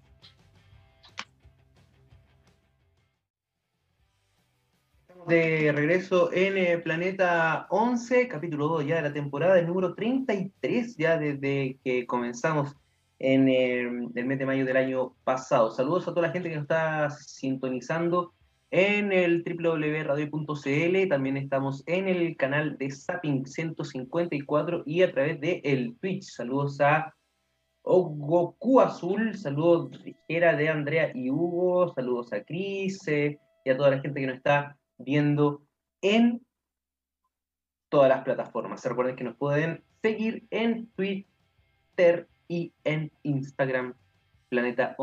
[5.27, 10.97] de regreso en eh, Planeta 11, capítulo 2 ya de la temporada, el número 33
[10.97, 12.75] ya desde que comenzamos
[13.19, 15.71] en eh, el mes de mayo del año pasado.
[15.71, 18.33] Saludos a toda la gente que nos está sintonizando
[18.71, 25.61] en el www.radio.cl, también estamos en el canal de Zapping 154 y a través de
[25.65, 26.25] el Twitch.
[26.25, 27.15] Saludos a
[27.83, 34.01] Goku Azul, saludos era de Andrea y Hugo, saludos a Cris y a toda la
[34.01, 35.63] gente que nos está viendo
[36.01, 36.41] en
[37.89, 38.85] todas las plataformas.
[38.85, 43.95] Recuerden que nos pueden seguir en Twitter y en Instagram,
[44.49, 44.95] Planeta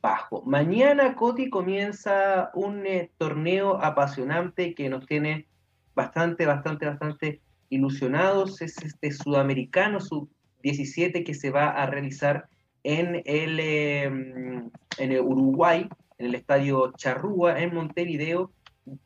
[0.00, 0.42] 11-bajo.
[0.46, 5.46] Mañana, Coti, comienza un eh, torneo apasionante que nos tiene
[5.94, 8.60] bastante, bastante, bastante ilusionados.
[8.62, 12.48] Es este sudamericano sub-17 que se va a realizar
[12.82, 15.88] en el, em, en el Uruguay,
[16.18, 18.52] en el estadio Charrúa, en Montevideo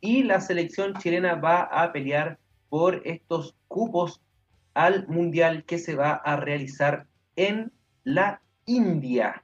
[0.01, 2.39] y la selección chilena va a pelear
[2.69, 4.21] por estos cupos
[4.73, 7.73] al mundial que se va a realizar en
[8.05, 9.44] la India.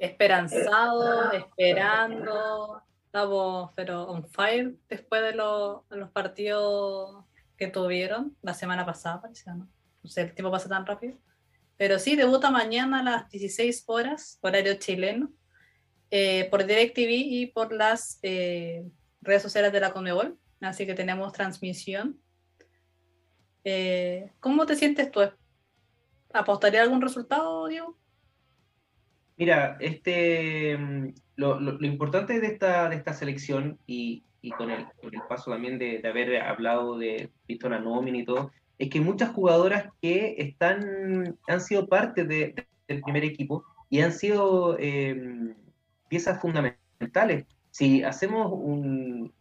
[0.00, 7.26] Esperanzado, esperando, estamos pero on fire después de, los partidos
[7.58, 9.68] que tuvieron la semana pasada, ¿no?
[10.02, 11.18] no sé, el tiempo pasa tan rápido.
[11.76, 15.30] Pero sí, debuta mañana a las 16 horas, horario chileno.
[16.10, 18.84] Eh, por DirecTV y por las eh,
[19.20, 22.18] redes sociales de la Conmebol, así que tenemos transmisión.
[23.64, 25.20] Eh, ¿Cómo te sientes tú?
[26.32, 27.99] ¿Apostaría algún resultado, Diego?
[29.40, 34.22] Mira, este, mm, lo, importante de esta, de esta selección y,
[34.58, 38.26] con, el, con, el, paso también de, de, haber hablado de visto la nómina y
[38.26, 42.54] todo, es que muchas jugadoras que están, han sido parte de,
[42.86, 45.54] del primer equipo y han sido eh,
[46.08, 47.46] piezas fundamentales.
[47.70, 49.32] Si hacemos un,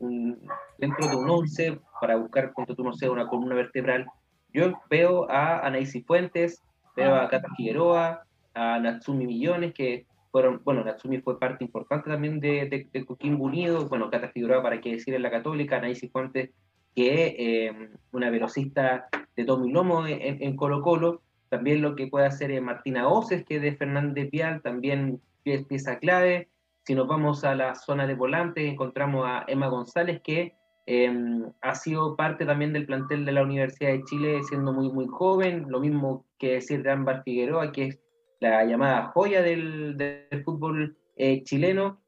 [0.78, 4.08] dentro de un 11 para buscar, cuánto tú no sé, una columna vertebral,
[4.54, 6.64] yo veo a Anaísi Fuentes,
[6.95, 8.24] veo a Cata Figueroa,
[8.60, 13.45] a Natsumi Millones, que fueron, bueno, Natsumi fue parte importante también de, de, de Coquimbo
[13.45, 16.51] Unido, bueno, Cata Figueroa, para qué decir en la Católica, Anaísi Fuentes,
[16.95, 22.26] que eh, una velocista de Tommy Lomo en, en, Colo Colo, también lo que puede
[22.26, 26.49] hacer eh, Martina Oces, que es de Fernández Vial, también es pieza clave,
[26.84, 30.55] si nos vamos a la zona de volantes, encontramos a Emma González, que
[30.88, 35.05] eh, ha sido parte también del plantel de la Universidad de Chile, siendo muy, muy
[35.07, 35.66] joven.
[35.70, 37.99] Lo mismo que decir de Ámbar Figueroa, que es
[38.40, 42.02] la llamada joya del, del fútbol eh, chileno.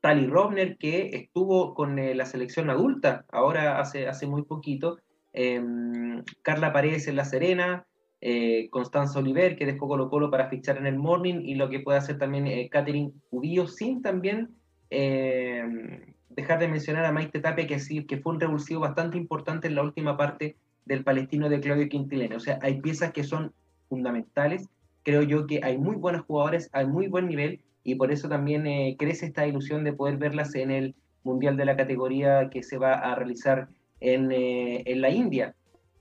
[0.00, 4.98] Tali Robner, que estuvo con eh, la selección adulta, ahora hace, hace muy poquito.
[5.32, 7.86] Em, Carla Paredes en La Serena,
[8.20, 11.80] eh, Constanza Oliver, que dejó Colo Colo para fichar en el Morning, y lo que
[11.80, 14.56] puede hacer también Catherine Cubillo, sin también
[14.90, 15.64] eh,
[16.30, 19.74] dejar de mencionar a Maite Tapia, que, sí, que fue un revulsivo bastante importante en
[19.74, 22.36] la última parte del palestino de Claudio Quintilene.
[22.36, 23.52] O sea, hay piezas que son
[23.88, 24.68] fundamentales.
[25.08, 28.66] Creo yo que hay muy buenos jugadores, hay muy buen nivel, y por eso también
[28.66, 32.76] eh, crece esta ilusión de poder verlas en el Mundial de la categoría que se
[32.76, 35.54] va a realizar en, eh, en la India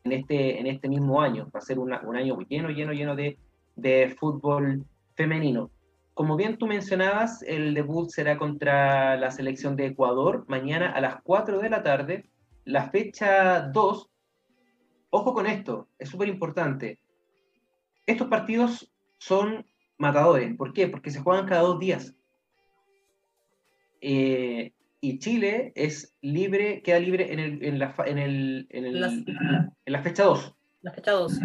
[0.04, 1.50] en este, en este mismo año.
[1.56, 3.38] Va a ser una, un año lleno, lleno, lleno de,
[3.78, 4.84] de fútbol
[5.16, 5.72] femenino.
[6.14, 11.22] Como bien tú mencionabas, el debut será contra la selección de Ecuador mañana a las
[11.24, 12.30] 4 de la tarde.
[12.66, 14.10] La fecha 2,
[15.12, 17.00] ojo con esto, es súper importante.
[18.06, 19.66] Estos partidos son
[19.98, 20.56] matadores.
[20.56, 20.88] ¿Por qué?
[20.88, 22.16] Porque se juegan cada dos días.
[24.02, 29.04] Eh, y Chile es libre, queda libre en, el, en, la, en, el, en, el,
[29.04, 30.56] en la fecha 2.
[30.82, 31.40] La fecha 2.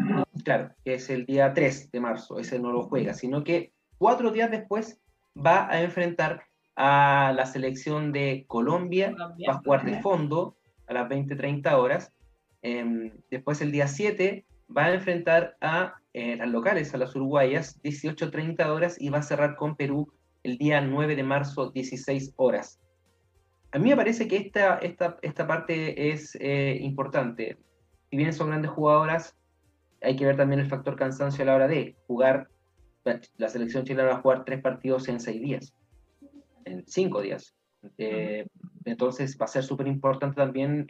[0.45, 4.31] Claro, que es el día 3 de marzo, ese no lo juega, sino que cuatro
[4.31, 5.01] días después
[5.35, 6.45] va a enfrentar
[6.77, 9.51] a la selección de Colombia, Colombia.
[9.51, 10.57] va a jugar de fondo
[10.87, 12.12] a las 20-30 horas.
[12.62, 17.80] Eh, después el día 7 va a enfrentar a eh, las locales, a las uruguayas,
[17.82, 22.82] 18-30 horas y va a cerrar con Perú el día 9 de marzo, 16 horas
[23.72, 27.56] a mí me parece que esta, esta, esta parte es eh, importante.
[28.10, 29.34] Si bien son grandes jugadoras,
[30.02, 32.48] hay que ver también el factor cansancio a la hora de jugar.
[33.38, 35.74] La selección chilena va a jugar tres partidos en seis días,
[36.66, 37.56] en cinco días.
[37.96, 38.46] Eh,
[38.84, 40.86] entonces va a ser súper importante también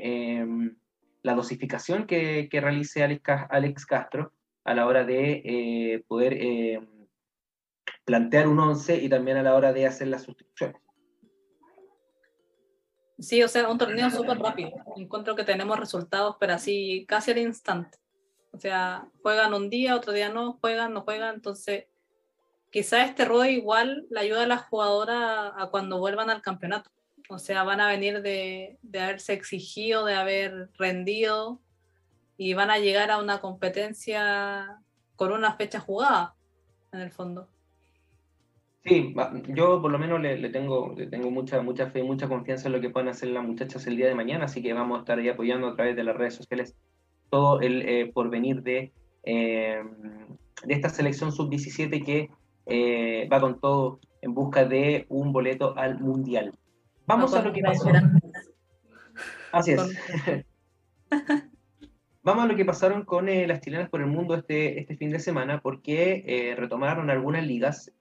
[1.22, 4.32] la dosificación que, que realice Alex, Alex, Castro
[4.64, 6.80] a la hora de eh, poder eh,
[8.04, 10.80] plantear un 11 y también a la hora de hacer las sustituciones.
[13.18, 14.72] Sí, o sea, un torneo súper rápido.
[14.96, 17.98] Encuentro que tenemos resultados, pero así casi al instante.
[18.50, 21.36] O sea, juegan un día, otro día no, juegan, no juegan.
[21.36, 21.86] Entonces,
[22.70, 26.90] quizá este rol igual le ayuda a las jugadoras a, cuando vuelvan al campeonato.
[27.28, 31.62] O sea, van a venir de, de haberse exigido, de haber rendido
[32.36, 34.80] y van a llegar a una competencia
[35.16, 36.34] con una fecha jugada,
[36.92, 37.48] en el fondo.
[38.84, 39.14] Sí,
[39.48, 42.80] yo por lo menos le, tengo, le tengo mucha, mucha fe, mucha confianza en lo
[42.80, 45.28] que puedan hacer las muchachas el día de mañana, así que vamos a estar ahí
[45.28, 46.74] apoyando a través de las redes sociales
[47.30, 49.82] todo el eh, porvenir de, eh,
[50.64, 52.30] de esta selección sub-17 que
[52.66, 56.52] eh, va con todo en busca de un boleto al Mundial.
[57.06, 57.88] Vamos a lo que pasó.
[59.52, 59.82] Así es.
[62.22, 65.18] Vamos a lo que pasaron con las chilenas por el mundo este, este fin de
[65.18, 67.92] semana, porque retomaron algunas ligas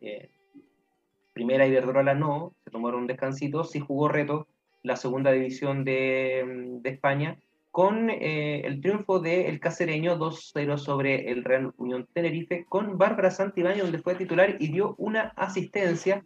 [1.33, 4.47] primera Iberdrola no, se tomaron un descansito, sí jugó reto
[4.83, 7.37] la segunda división de, de España,
[7.69, 13.31] con eh, el triunfo del el cacereño 2-0 sobre el Real Unión Tenerife, con Bárbara
[13.31, 16.25] Santibáñez, donde fue titular y dio una asistencia,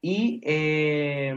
[0.00, 1.34] y eh,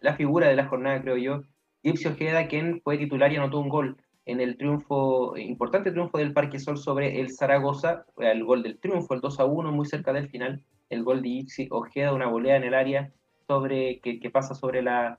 [0.00, 1.42] la figura de la jornada, creo yo,
[1.82, 3.96] Gypsy Ojeda, quien fue titular y anotó un gol
[4.30, 9.14] en el triunfo, importante triunfo del Parque Sol sobre el Zaragoza, el gol del triunfo,
[9.14, 12.64] el 2 1, muy cerca del final, el gol de Ixi Ojeda, una volea en
[12.64, 13.12] el área
[13.46, 15.18] sobre, que, pasa sobre la,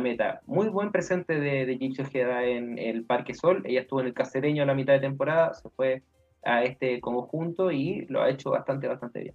[0.00, 0.40] meta.
[0.46, 3.62] Muy buen presente de, de Ojeda en el Parque Sol.
[3.64, 6.02] Ella estuvo en el Cacereño a la mitad de temporada, se fue
[6.44, 9.34] a este conjunto y lo ha hecho bastante, bastante bien.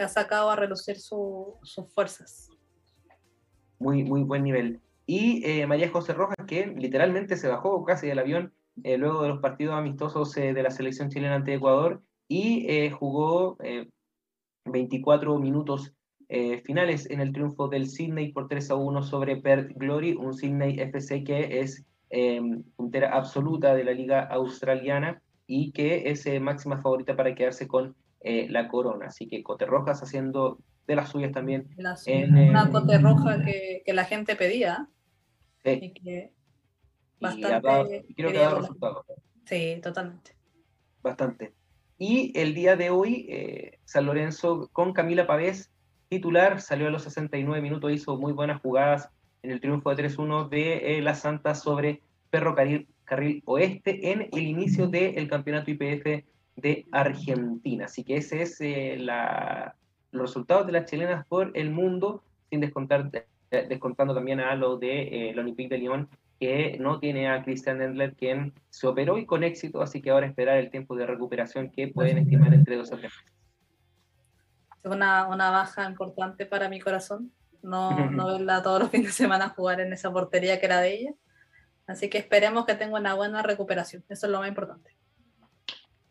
[0.00, 1.54] ha sacado a relucir sus
[1.94, 2.50] fuerzas.
[3.78, 4.80] Muy, muy buen nivel.
[5.06, 8.52] Y eh, María José Rojas, que literalmente se bajó casi del avión
[8.82, 13.56] eh, luego de los partidos amistosos eh, de la selección chilena ante Ecuador y jugó
[14.64, 15.94] 24 minutos
[16.64, 20.80] finales en el triunfo del Sydney por 3 a 1 sobre Perth Glory, un Sydney
[20.80, 21.86] FC que es
[22.76, 27.94] puntera absoluta de la liga australiana y que es máxima favorita para quedarse con
[28.24, 29.06] la corona.
[29.06, 31.68] Así que Cote Rojas haciendo de las suyas también.
[31.78, 34.88] una Cote Roja que, la gente pedía.
[35.72, 35.78] Sí.
[35.82, 36.32] Y que
[37.20, 38.06] bastante.
[38.16, 39.06] creo que ha dado resultados.
[39.44, 40.32] Sí, totalmente.
[41.02, 41.52] Bastante.
[41.98, 45.70] Y el día de hoy, eh, San Lorenzo con Camila Pavés,
[46.08, 49.10] titular, salió a los 69 minutos, hizo muy buenas jugadas
[49.42, 54.42] en el triunfo de 3-1 de eh, la Santa sobre Perro Carril, Oeste en el
[54.46, 56.24] inicio del campeonato IPF
[56.56, 57.84] de Argentina.
[57.84, 59.76] Así que ese es eh, la,
[60.10, 63.10] los resultados de las chilenas por el mundo, sin descontar,
[63.50, 68.14] descontando también a lo de el Olympique de Lyon que no tiene a Christian Endler,
[68.14, 71.88] quien se operó y con éxito, así que ahora esperar el tiempo de recuperación que
[71.88, 73.12] pueden estimar entre dos o tres
[74.84, 77.32] Una, una baja importante para mi corazón,
[77.62, 80.94] no, no verla todos los fines de semana jugar en esa portería que era de
[80.94, 81.14] ella.
[81.86, 84.96] Así que esperemos que tenga una buena recuperación, eso es lo más importante.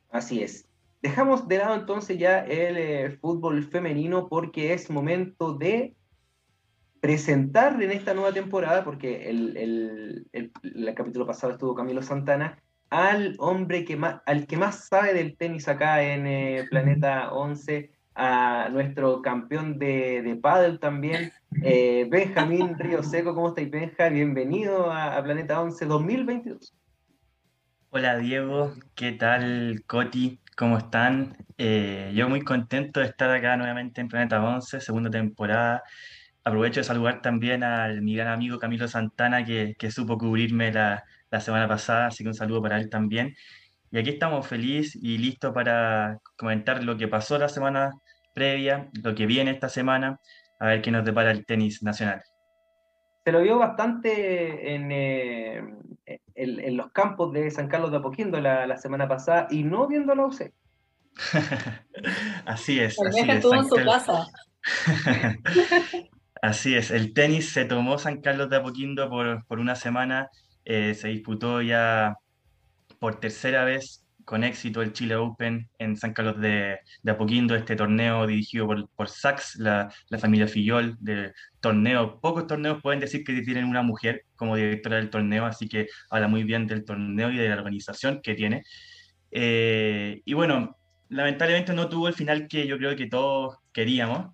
[0.09, 0.67] Así es.
[1.01, 5.93] Dejamos de lado entonces ya el eh, fútbol femenino porque es momento de
[7.05, 12.57] presentar en esta nueva temporada, porque el, el, el, capítulo pasado estuvo Camilo Santana,
[12.89, 17.91] al hombre que más, al que más sabe del tenis acá en eh, Planeta 11,
[18.15, 21.31] a nuestro campeón de, de pádel también,
[21.61, 23.35] eh, Benjamín Río Seco.
[23.35, 24.09] ¿Cómo estáis, Benja?
[24.09, 26.73] Bienvenido a, Planeta 11 2022.
[27.91, 28.73] Hola, Diego.
[28.95, 30.39] ¿Qué tal, Coti?
[30.57, 31.37] ¿Cómo están?
[31.59, 35.83] Eh, yo muy contento de estar acá nuevamente en Planeta 11, segunda temporada.
[36.47, 41.03] Aprovecho de saludar también al mi gran amigo Camilo Santana, que, supo cubrirme la,
[41.39, 43.35] semana pasada, así que un saludo para él también.
[43.91, 47.93] Y aquí estamos felices y listos para comentar lo que pasó la semana
[48.35, 50.19] previa, lo que viene esta semana,
[50.59, 52.21] a ver qué nos depara el tenis nacional.
[53.25, 55.63] Se lo vio bastante en, eh,
[56.35, 60.13] en, los campos de San Carlos de Apoquindo la, la semana pasada y no viendo
[60.13, 60.53] la UC.
[62.45, 63.01] así es.
[63.01, 64.27] así estuvo en su casa.
[66.45, 70.29] Así es, el tenis se tomó San Carlos de Apoquindo por, una semana,
[70.63, 72.17] eh, se disputó ya
[72.99, 76.77] por tercera vez con éxito el Chile Open en San Carlos de,
[77.07, 79.89] Apoquindo, este torneo dirigido por, por Sachs, la,
[80.19, 82.19] familia Fillol, de torneo.
[82.21, 86.27] Pocos torneos pueden decir que tienen una mujer como directora del torneo, así que habla
[86.27, 88.61] muy bien del torneo y de la organización que tiene.
[89.31, 90.77] Eh, y bueno,
[91.09, 94.27] lamentablemente no tuvo el final que yo creo que todos queríamos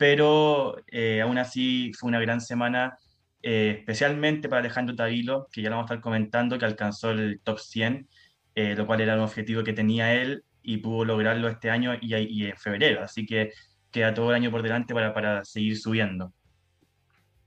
[0.00, 2.96] pero eh, aún así fue una gran semana,
[3.42, 7.38] eh, especialmente para Alejandro Tavilo, que ya lo vamos a estar comentando, que alcanzó el
[7.44, 8.08] top 100,
[8.54, 12.14] eh, lo cual era un objetivo que tenía él y pudo lograrlo este año y,
[12.16, 13.52] y en febrero, así que
[13.90, 16.32] queda todo el año por delante para, seguir subiendo.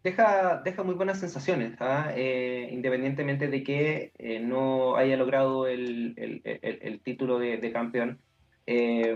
[0.04, 2.12] Deja, muy buenas sensaciones, ¿ah?
[2.16, 4.12] eh, independientemente de que
[4.44, 8.20] no haya logrado el, título de campeón.
[8.66, 9.16] Eh,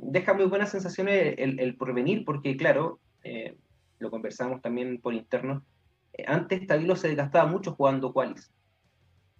[0.00, 3.00] deja muy buenas sensaciones el, porvenir, porque claro,
[3.98, 5.64] lo conversamos también por interno,
[6.26, 8.52] antes Tabilo se desgastaba mucho jugando qualis.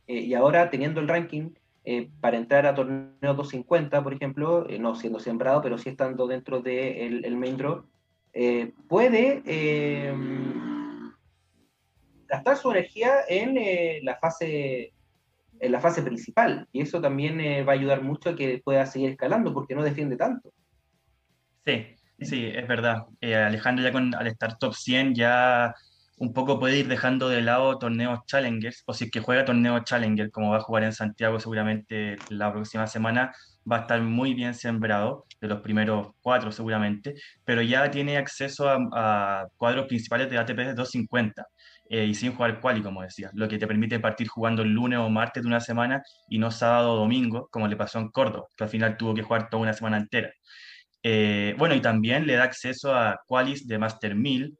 [0.06, 1.52] y ahora teniendo el ranking
[1.88, 6.26] eh, para entrar a torneo 250, por ejemplo, eh, no siendo sembrado, pero sí estando
[6.26, 7.84] dentro del de el main draw,
[8.32, 9.40] eh, puede
[12.26, 14.94] gastar su energía en la fase
[15.60, 19.10] en la fase principal y eso también va a ayudar mucho a que pueda seguir
[19.10, 20.50] escalando porque no defiende tanto.
[21.64, 21.86] Sí,
[22.20, 23.04] sí, es verdad.
[23.20, 25.74] Alejandro ya con, al estar top 100 ya
[26.18, 29.84] un poco puede ir dejando de lado torneos Challengers, o si es que juega torneos
[29.84, 33.34] Challenger, como va a jugar en Santiago seguramente la próxima semana,
[33.70, 38.68] va a estar muy bien sembrado, de los primeros cuatro seguramente, pero ya tiene acceso
[38.68, 41.46] a, cuadros principales de ATP de 250.
[41.88, 45.08] Y sin jugar quali, como decía, lo que te permite partir jugando el lunes o
[45.08, 48.64] martes de una semana y no sábado o domingo, como le pasó en Córdoba, que
[48.64, 50.30] al final tuvo que jugar toda una semana entera.
[51.02, 54.56] Eh, bueno, y también le da acceso a qualis de Master 1000,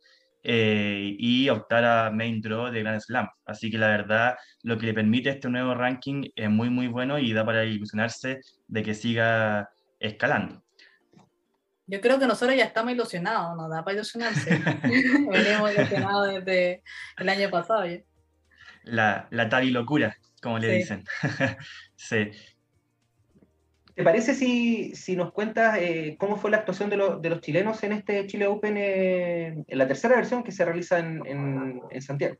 [0.49, 3.27] eh, y optar a Main Draw de Grand Slam.
[3.45, 7.19] Así que la verdad, lo que le permite este nuevo ranking es muy, muy bueno
[7.19, 9.69] y da para ilusionarse de que siga
[9.99, 10.63] escalando.
[11.87, 14.51] Yo creo que nosotros ya estamos ilusionados, nos da para ilusionarse.
[14.83, 16.83] Venimos ilusionados desde
[17.19, 17.85] el año pasado.
[18.83, 21.05] La, la tal y locura, como le dicen.
[21.97, 22.31] sí.
[23.95, 27.83] ¿Te parece si, si nos cuentas eh, cómo fue la actuación de, de, los chilenos
[27.83, 31.23] en este Chile Open, eh, en la tercera versión que se realiza en,
[31.91, 32.37] en, Santiago?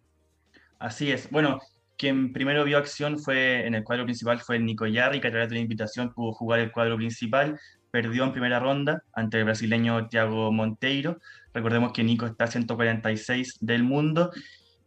[0.79, 1.31] Así es.
[1.31, 1.59] Bueno,
[1.97, 5.49] quien primero vio acción fue en el cuadro principal fue Nico Yarri, que a través
[5.49, 7.59] de la invitación pudo jugar el cuadro principal,
[7.91, 11.19] perdió en primera ronda ante el brasileño Thiago Monteiro.
[11.55, 14.31] Recordemos que Nico está a 146 del mundo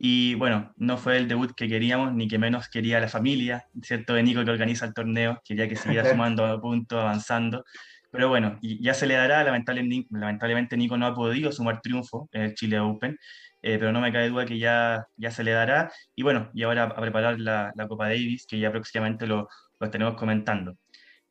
[0.01, 4.13] y bueno, no fue el debut que queríamos, ni que menos quería la familia, ¿cierto?
[4.13, 7.65] De Nico que organiza el torneo, quería que siguiera sumando puntos, avanzando.
[8.11, 12.43] Pero bueno, ya se le dará, lamentablemente, lamentablemente Nico no ha podido sumar triunfo en
[12.43, 13.17] el Chile Open,
[13.61, 15.91] eh, pero no me cabe duda que ya, ya se le dará.
[16.15, 19.85] Y bueno, y ahora a preparar la, la Copa Davis, que ya próximamente lo, lo
[19.85, 20.77] estaremos comentando.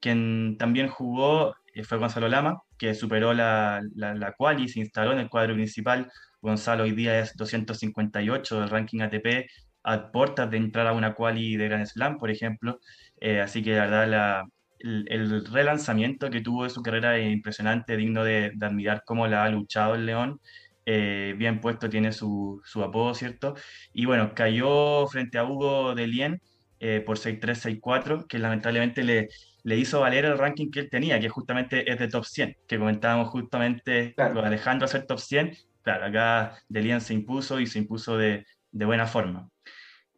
[0.00, 4.80] Quien también jugó eh, fue Gonzalo Lama, que superó la, la, la quali y se
[4.80, 9.46] instaló en el cuadro principal Gonzalo hoy día es 258 del ranking ATP,
[9.82, 12.80] a puertas de entrar a una quali de Grand Slam, por ejemplo.
[13.20, 14.42] Eh, así que la verdad,
[14.78, 19.48] el, relanzamiento que tuvo de su carrera es impresionante, digno de, admirar cómo la ha
[19.48, 20.40] luchado el León.
[20.86, 23.54] Eh, bien puesto tiene su, su, apodo, ¿cierto?
[23.92, 26.40] Y bueno, cayó frente a Hugo de Lien
[26.80, 29.28] eh, por 6-3-6-4, que lamentablemente le,
[29.68, 32.78] le hizo valer el ranking que él tenía, que justamente es de top 100, que
[32.78, 35.52] comentábamos justamente con Alejandro a ser top 100,
[35.82, 39.50] claro, acá Delian se impuso y se impuso de, de buena forma.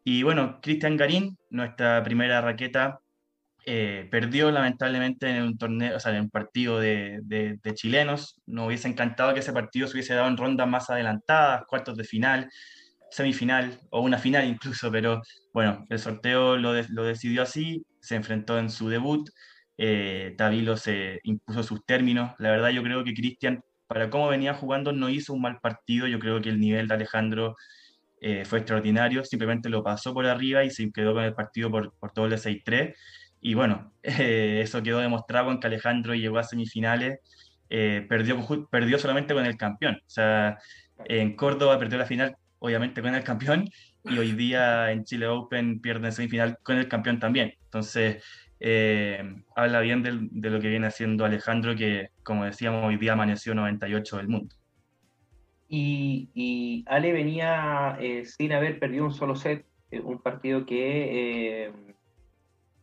[0.04, 3.00] Y bueno, Cristian Garín, nuestra primera raqueta,
[3.66, 8.40] eh, perdió lamentablemente en un torneo, o sea, en un partido de, de, chilenos.
[8.46, 12.04] Nos hubiese encantado que ese partido se hubiese dado en rondas más adelantadas, cuartos de
[12.04, 12.48] final,
[13.10, 15.20] semifinal o una final incluso, pero
[15.52, 19.28] bueno, el sorteo lo, decidió así, se enfrentó en su debut,
[19.78, 20.36] eh,
[20.76, 22.32] se impuso sus términos.
[22.38, 26.06] La verdad yo creo que Cristian para cómo venía jugando no hizo un mal partido.
[26.06, 27.56] Yo creo que el nivel de Alejandro
[28.20, 29.24] eh, fue extraordinario.
[29.24, 32.94] Simplemente lo pasó por arriba y se quedó con el partido por, por el 6-3.
[33.40, 37.18] Y bueno, eh, eso quedó demostrado en que Alejandro llegó a semifinales.
[37.68, 38.38] Eh, perdió,
[38.70, 39.96] perdió solamente con el campeón.
[39.96, 40.58] O sea,
[41.06, 43.68] en Córdoba perdió la final, obviamente, con el campeón.
[44.04, 47.54] Y hoy día en Chile Open pierde en semifinal con el campeón también.
[47.64, 48.22] Entonces,
[48.62, 49.22] eh,
[49.56, 54.18] habla bien de, lo que viene haciendo Alejandro, que como decíamos, hoy día amaneció 98
[54.18, 54.54] del mundo.
[55.68, 61.72] Y, Ale venía eh, sin haber perdido un solo set, eh, un partido que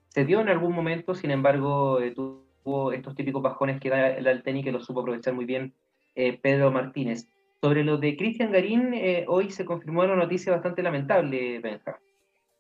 [0.10, 4.64] se dio en algún momento, sin embargo, tuvo estos típicos bajones que da el Alteni
[4.64, 5.74] que lo supo aprovechar muy bien
[6.16, 7.30] Pedro Martínez.
[7.62, 8.94] Sobre lo de Cristian Garín,
[9.28, 12.00] hoy se confirmó una noticia bastante lamentable, Benja.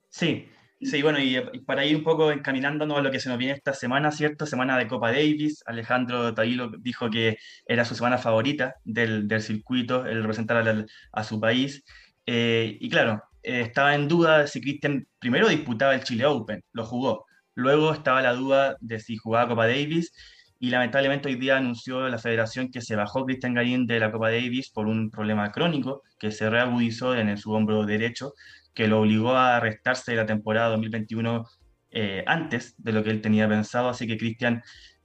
[0.09, 0.47] Sí,
[0.79, 3.73] Sí, bueno, y, para ir un poco encaminándonos a lo que se nos viene esta
[3.73, 4.45] semana, ¿cierto?
[4.45, 5.63] Semana de Copa Davis.
[5.65, 11.39] Alejandro Taguilo dijo que era su semana favorita del, del circuito, el representar a, su
[11.39, 11.83] país.
[12.27, 16.85] Eh, y claro, eh, estaba en duda si Cristian primero disputaba el Chile Open, lo
[16.85, 17.25] jugó.
[17.55, 20.13] Luego estaba la duda de si jugaba Copa Davis.
[20.59, 24.31] Y lamentablemente hoy día anunció la federación que se bajó Cristian Garín de la Copa
[24.31, 28.33] Davis por un problema crónico que se reagudizó en su hombro derecho
[28.77, 31.45] que lo obligó a restarse la temporada 2021
[31.89, 34.61] eh, antes de lo que él tenía pensado, así que Cristian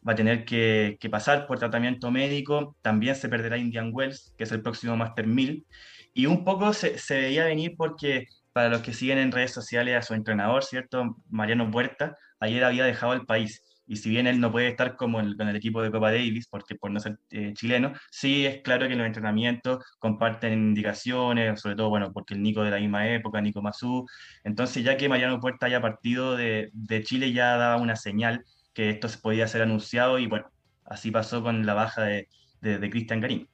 [0.06, 4.52] va a tener que, pasar por tratamiento médico, también se perderá Indian Wells, que es
[4.52, 5.66] el próximo Master 1000,
[6.12, 10.02] y un poco se, veía venir porque para los que siguen en redes sociales a
[10.02, 11.16] su entrenador, ¿cierto?
[11.30, 13.62] Mariano Puerta, ayer había dejado el país.
[13.86, 16.76] Y si bien él no puede estar como con el equipo de Copa Davis, porque
[16.76, 21.76] por no ser eh, chileno, sí es claro que en los entrenamientos comparten indicaciones, sobre
[21.76, 24.06] todo, bueno, porque el Nico de la misma época, Nico Mazú.
[24.44, 26.70] Entonces, ya que Mariano Puerta haya partido de,
[27.04, 30.46] Chile, ya daba una señal que esto se podía ser anunciado y bueno,
[30.84, 32.28] así pasó con la baja de,
[32.60, 33.48] de, Cristian Garín.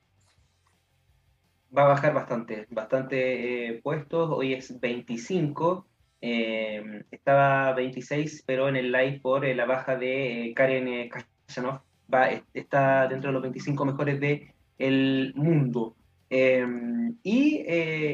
[1.76, 5.86] Va a bajar bastante, bastante eh, puestos, hoy es 25,
[6.20, 11.80] eh, estaba 26, pero en el live por eh, la baja de Karen Kajanov,
[12.12, 15.96] va, está dentro de los 25 mejores del el mundo.
[16.30, 17.64] y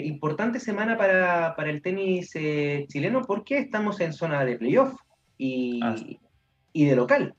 [0.07, 2.33] importante semana para, para el tenis
[2.89, 4.95] chileno porque estamos en zona de playoff
[5.37, 5.97] y, ah,
[6.73, 7.35] y de local.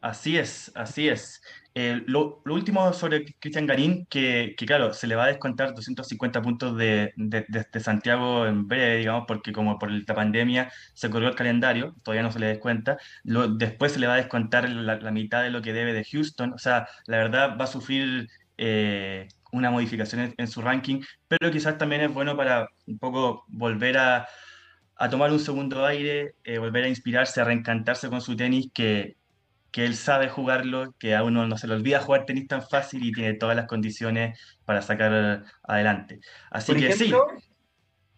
[0.00, 1.40] Así es, así es.
[1.76, 6.40] Eh, lo, último sobre Cristian Garín, que, que, claro, se le va a descontar 250
[6.40, 11.34] puntos de, de, Santiago en breve, digamos, porque como por la pandemia se corrió el
[11.34, 12.96] calendario, todavía no se le descuenta.
[13.24, 16.52] Lo, después se le va a descontar la, mitad de lo que debe de Houston.
[16.52, 21.76] O sea, la verdad va a sufrir eh, una modificación en, su ranking, pero quizás
[21.76, 24.28] también es bueno para un poco volver a,
[24.96, 29.16] a tomar un segundo aire, eh, volver a inspirarse, a reencantarse con su tenis, que,
[29.74, 33.02] que él sabe jugarlo, que a uno no se le olvida jugar tenis tan fácil
[33.02, 36.20] y tiene todas las condiciones para sacar adelante.
[36.52, 37.12] Así que sí.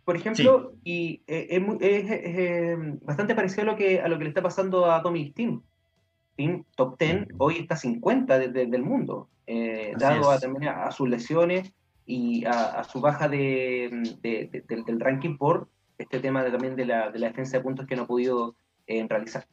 [0.05, 1.49] Por ejemplo, y eh,
[1.81, 5.31] es, eh, bastante parecido a lo, que, a lo que le está pasando a Tommy
[5.31, 5.63] Team.
[6.37, 9.31] Team top 10, hoy está 50 desde el mundo,
[9.97, 11.73] dado a, también a, sus lesiones
[12.05, 13.89] y a, su baja de,
[14.21, 18.03] del ranking por este tema también de la, de la, defensa de puntos que no
[18.03, 19.47] ha podido eh, realizar.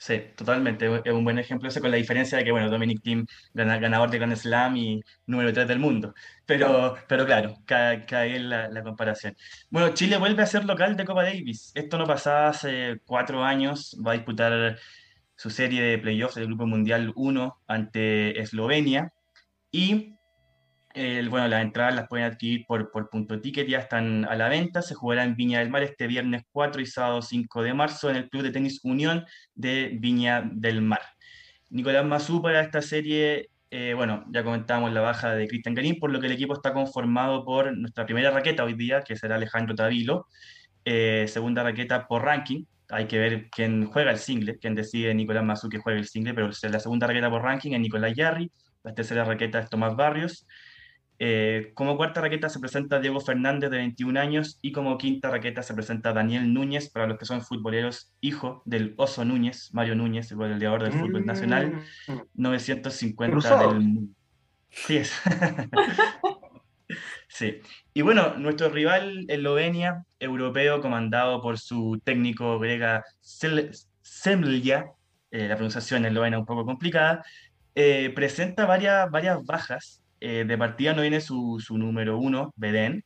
[0.00, 0.86] Sí, totalmente.
[1.04, 4.18] Es un buen ejemplo ese con la diferencia de que, bueno, Dominic Thiem, ganador de
[4.18, 6.14] Grand Slam y número 3 del mundo.
[6.46, 9.36] Pero pero claro cae, cae la, la, comparación.
[9.70, 11.72] Bueno, Chile vuelve a ser local de Copa Davis.
[11.74, 13.96] Esto no pasaba hace cuatro años.
[14.06, 14.78] Va a disputar
[15.34, 19.12] su serie de playoffs del Grupo Mundial 1 ante Eslovenia.
[19.72, 20.17] Y
[21.28, 24.82] bueno, las entradas las pueden adquirir por, por punto ticket, ya están a la venta.
[24.82, 28.16] Se jugará en Viña del Mar este viernes 4 y sábado 5 de marzo en
[28.16, 29.24] el Club de Tenis Unión
[29.54, 31.02] de Viña del Mar.
[31.70, 36.10] Nicolás Mazú para esta serie, eh, bueno, ya comentábamos la baja de Cristian Garín, por
[36.10, 39.74] lo que el equipo está conformado por nuestra primera raqueta hoy día, que será Alejandro
[39.74, 40.26] Tavilo,
[40.84, 45.44] eh, segunda raqueta por ranking, hay que ver quién juega el single, quién decide Nicolás
[45.44, 48.50] Mazú que juegue el single, pero la segunda raqueta por ranking es Nicolás Yarri,
[48.82, 50.46] la tercera raqueta es Tomás Barrios,
[51.20, 55.62] eh, como cuarta raqueta se presenta Diego Fernández, de 21 años, y como quinta raqueta
[55.62, 60.30] se presenta Daniel Núñez, para los que son futboleros, hijo del Oso Núñez, Mario Núñez,
[60.30, 61.82] el goleador del fútbol nacional,
[62.34, 63.58] 950 mm.
[63.58, 64.12] del mundo.
[64.70, 65.12] Sí es.
[67.28, 67.60] sí.
[67.94, 74.92] Y bueno, nuestro rival Eslovenia, europeo, comandado por su técnico grega Semlja,
[75.30, 77.24] eh, la pronunciación eslovena un poco complicada,
[77.74, 83.04] eh, presenta varias, varias bajas eh, de partida no viene su, su número uno, Beden,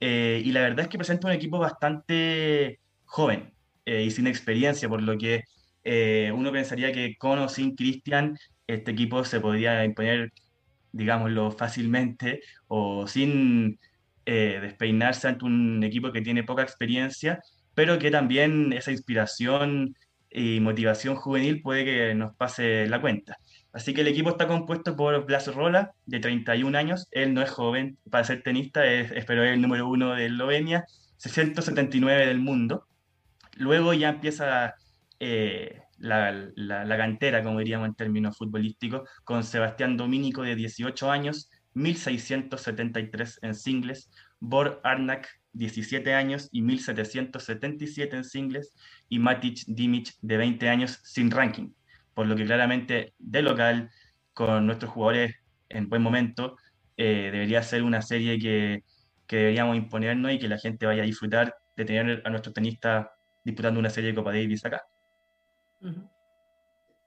[0.00, 3.52] eh, y la verdad es que presenta un equipo bastante joven
[3.84, 5.42] eh, y sin experiencia, por lo que
[6.32, 8.38] uno pensaría que con o sin Cristian,
[8.68, 10.32] este equipo se podría imponer,
[10.92, 13.78] digámoslo, fácilmente o sin
[14.24, 17.40] despeinarse ante un equipo que tiene poca experiencia,
[17.74, 19.96] pero que también esa inspiración
[20.30, 23.36] y motivación juvenil puede que nos pase la cuenta.
[23.72, 27.08] Así que el equipo está compuesto por Blas Rola, de 31 años.
[27.10, 30.84] Él no es joven para ser tenista, es, pero es el número uno de Eslovenia,
[31.16, 32.86] 679 del mundo.
[33.56, 34.74] Luego ya empieza
[35.20, 41.50] eh, la, la, cantera, como diríamos en términos futbolísticos, con Sebastián Domínico, de 18 años,
[41.74, 44.10] 1673 en singles.
[44.38, 48.74] Bor Arnak, 17 años y 1777 en singles.
[49.08, 51.70] Y Matic Dimic, de 20 años, sin ranking
[52.14, 53.90] por lo que claramente de local,
[54.34, 55.36] con nuestros jugadores
[55.68, 56.56] en buen momento,
[56.96, 58.84] eh, debería ser una serie que,
[59.26, 63.06] que, deberíamos imponernos y que la gente vaya a disfrutar de tener a nuestros tenistas
[63.44, 64.82] disputando una serie de Copa Davis acá.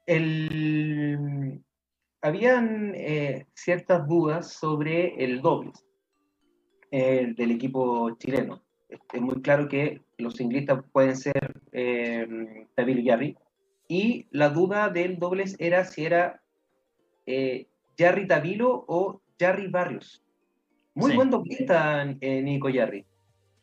[0.06, 1.62] El...
[2.22, 5.72] Habían eh, ciertas dudas sobre el doble
[6.90, 8.64] eh, del equipo chileno.
[8.90, 11.62] Es muy claro que los singlistas pueden ser
[12.76, 13.38] David Yarri,
[13.88, 16.42] y la duda del dobles era si era
[17.26, 17.68] eh,
[17.98, 20.24] Jarry Tavilo o Jarry Barrios.
[20.94, 23.06] Muy buen doblista, eh, Nico Jarry.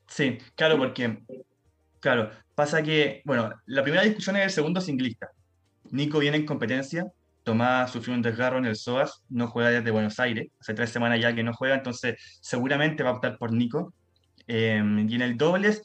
[0.07, 1.23] Sí, claro, porque,
[2.01, 5.31] claro, pasa que, bueno, la primera discusión es el segundo singlista.
[5.91, 7.07] Nico viene en competencia,
[7.43, 11.21] Tomás sufrió un desgarro en el SOAS, no juega desde Buenos Aires, hace tres semanas
[11.21, 13.95] ya que no juega, entonces seguramente va a optar por Nico.
[14.47, 15.83] Em, y en el dobles,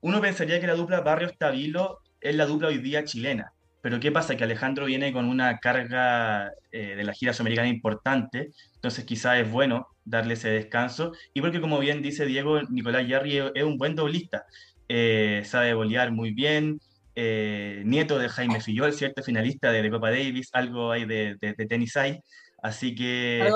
[0.00, 4.36] uno pensaría que la dupla Barrios-Tabilo es la dupla hoy día chilena, pero ¿qué pasa?
[4.36, 9.50] Que Alejandro viene con una carga eh, de la gira sudamericana importante, entonces quizás es
[9.50, 13.94] bueno darle ese descanso, y porque como bien dice Diego, Nicolás Yarri es un buen
[13.94, 14.46] doblista,
[14.88, 16.80] eh, sabe bolear muy bien,
[17.14, 21.36] eh, nieto de Jaime Fillol, cierto finalista de, Copa Davis, algo hay de,
[21.68, 22.20] tenis hay.
[22.62, 23.50] Así que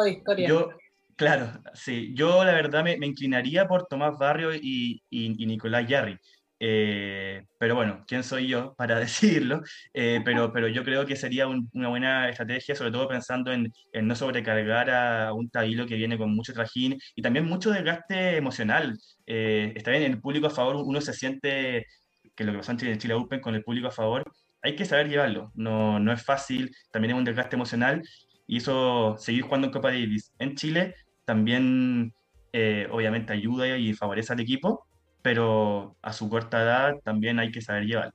[0.47, 0.71] yo,
[1.15, 6.19] claro, sí, yo la verdad me, inclinaría por Tomás Barrio y, Nicolás Yarri.
[6.59, 9.63] Eh, pero bueno, ¿quién soy yo para decirlo?
[9.95, 13.73] Eh, pero, pero yo creo que sería una buena estrategia, sobre todo pensando en,
[14.03, 18.99] no sobrecargar a un Tabilo que viene con mucho trajín y también mucho desgaste emocional.
[19.27, 21.87] está bien, el público a favor uno se siente
[22.35, 24.25] que lo que pasó en Chile, Open con el público a favor,
[24.63, 25.53] hay que saber llevarlo.
[25.55, 28.03] No, no es fácil, también es un desgaste emocional
[28.47, 32.13] y eso, seguir jugando en Copa Davis en Chile, también
[32.53, 34.87] eh, obviamente ayuda y favorece al equipo,
[35.27, 38.15] pero a su corta edad también hay que saber llevarlo.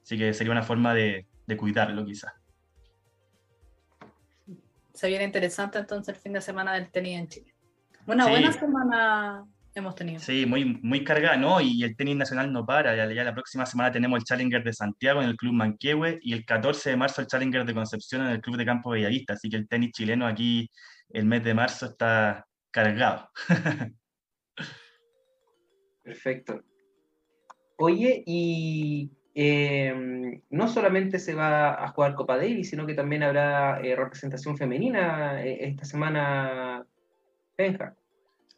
[0.00, 2.32] Así que sería una forma de, de cuidarlo quizás.
[4.92, 7.54] Se viene interesante entonces el fin de semana del tenis en Chile.
[8.06, 9.44] Una buena semana
[9.74, 10.20] hemos tenido.
[10.20, 11.60] Sí, muy, muy cargada, ¿no?
[11.60, 12.94] Y el tenis nacional no para.
[12.94, 16.44] Ya, la próxima semana tenemos el Challenger de Santiago en el Club Manquehue y el
[16.44, 19.32] 14 de marzo el Challenger de Concepción en el Club de Campo Bellavista.
[19.32, 20.70] Así que el tenis chileno aquí
[21.08, 23.28] el mes de marzo está cargado.
[26.04, 26.62] Perfecto.
[27.78, 33.80] Oye, y em, no solamente se va a jugar Copa Davis, sino que también habrá
[33.80, 36.86] eh, representación femenina eh, esta semana,
[37.56, 37.94] Benja.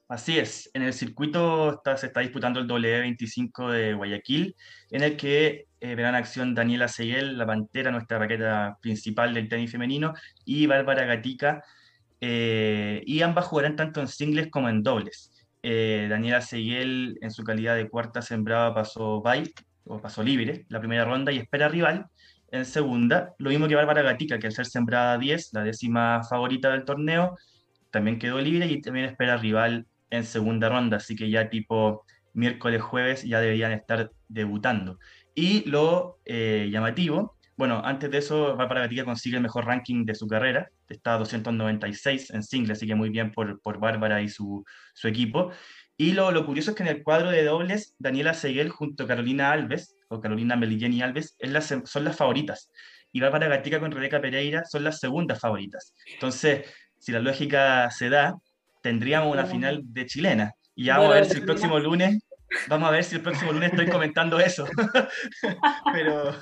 [0.09, 4.55] Así es, en el circuito se está disputando el W25 de Guayaquil,
[4.91, 9.73] en el que eh, verán acción Daniela Seguel, la pantera, nuestra raqueta principal del tenis
[9.73, 10.15] femenino,
[10.45, 11.63] y Bárbara Gatica,
[12.21, 15.36] y ambas jugarán tanto en singles como en dobles.
[15.69, 19.53] Eh, Daniela Seguel, en su calidad de cuarta sembrada, pasó bye,
[19.83, 22.07] o pasó libre, la primera ronda, y espera rival
[22.53, 26.71] en segunda, lo mismo que Bárbara Gatica, que al ser sembrada 10, la décima favorita
[26.71, 27.37] del torneo,
[27.91, 32.81] también quedó libre y también espera rival en segunda ronda, así que ya tipo miércoles,
[32.81, 35.01] jueves ya deberían estar debutando.
[35.35, 40.15] Y lo eh, llamativo, bueno, antes de eso, Bárbara Gatica consigue el mejor ranking de
[40.15, 44.29] su carrera, está a 296 en single, así que muy bien por, por Bárbara y
[44.29, 45.51] su, su equipo.
[45.97, 49.07] Y lo, lo, curioso es que en el cuadro de dobles, Daniela Seguel junto a
[49.07, 52.71] Carolina Alves, o Carolina Melilleni Alves, es las, son las favoritas.
[53.11, 55.95] Y Bárbara Gatica con Rebeca Pereira son las segundas favoritas.
[56.13, 56.67] Entonces,
[56.99, 58.37] si la lógica se da,
[58.83, 60.53] tendríamos una final de chilena.
[60.75, 62.19] Y ya vamos a ver si el próximo lunes,
[62.69, 64.67] vamos a ver si el próximo lunes estoy comentando eso.
[65.95, 66.37] pero...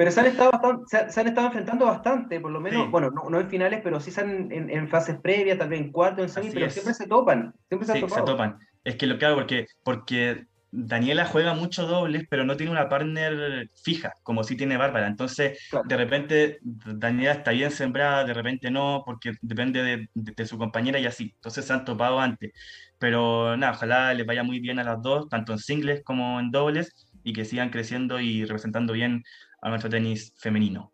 [0.00, 3.50] Pero se han, estado se, han estado enfrentando bastante, por lo menos, bueno, no, en
[3.50, 6.94] finales, pero sí se han en, fases previas, tal vez en cuarto, en pero siempre
[6.94, 7.52] se topan.
[7.68, 8.58] Siempre se, sí, se topan.
[8.82, 12.88] Es que lo que hago, porque, porque Daniela juega mucho dobles, pero no tiene una
[12.88, 15.06] partner fija, como sí tiene Bárbara.
[15.06, 20.98] Entonces, de repente, Daniela está bien sembrada, de repente no, porque depende de, su compañera
[20.98, 21.32] y así.
[21.34, 22.52] Entonces, se han topado antes.
[22.98, 26.50] Pero nada, ojalá les vaya muy bien a las dos, tanto en singles como en
[26.50, 29.24] dobles, y que sigan creciendo y representando bien
[29.62, 30.92] a nuestro tenis femenino.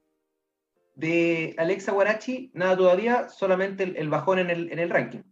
[0.94, 5.22] De Alexa Guarachi, nada todavía, solamente el, bajón en el, en el ranking.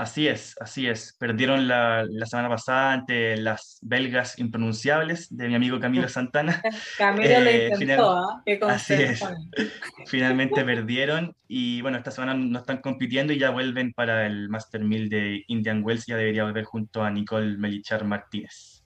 [0.00, 1.14] Así es, así es.
[1.18, 6.62] Perdieron la, la, semana pasada ante las belgas impronunciables de mi amigo Camilo Santana.
[6.96, 8.42] Camilo le eh, intentó, ¿ah?
[8.68, 9.22] Así es.
[10.06, 14.82] Finalmente perdieron y bueno, esta semana no están compitiendo y ya vuelven para el Master
[14.82, 16.06] 1000 de Indian Wells.
[16.06, 18.79] Ya debería volver junto a Nicole Melichar Martínez.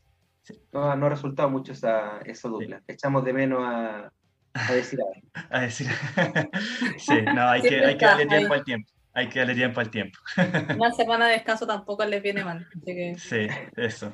[0.73, 2.83] No, no ha resultado mucho esa, esa dupla.
[2.87, 4.13] Echamos de menos a,
[4.55, 4.99] a decir
[5.51, 5.89] a decir.
[6.99, 9.91] sí, no, hay que, hay que darle tiempo al tiempo hay que darle tiempo al
[9.91, 10.19] tiempo.
[10.77, 12.67] Una semana de descanso tampoco les viene mal.
[13.17, 13.47] Sí,
[13.77, 14.13] eso.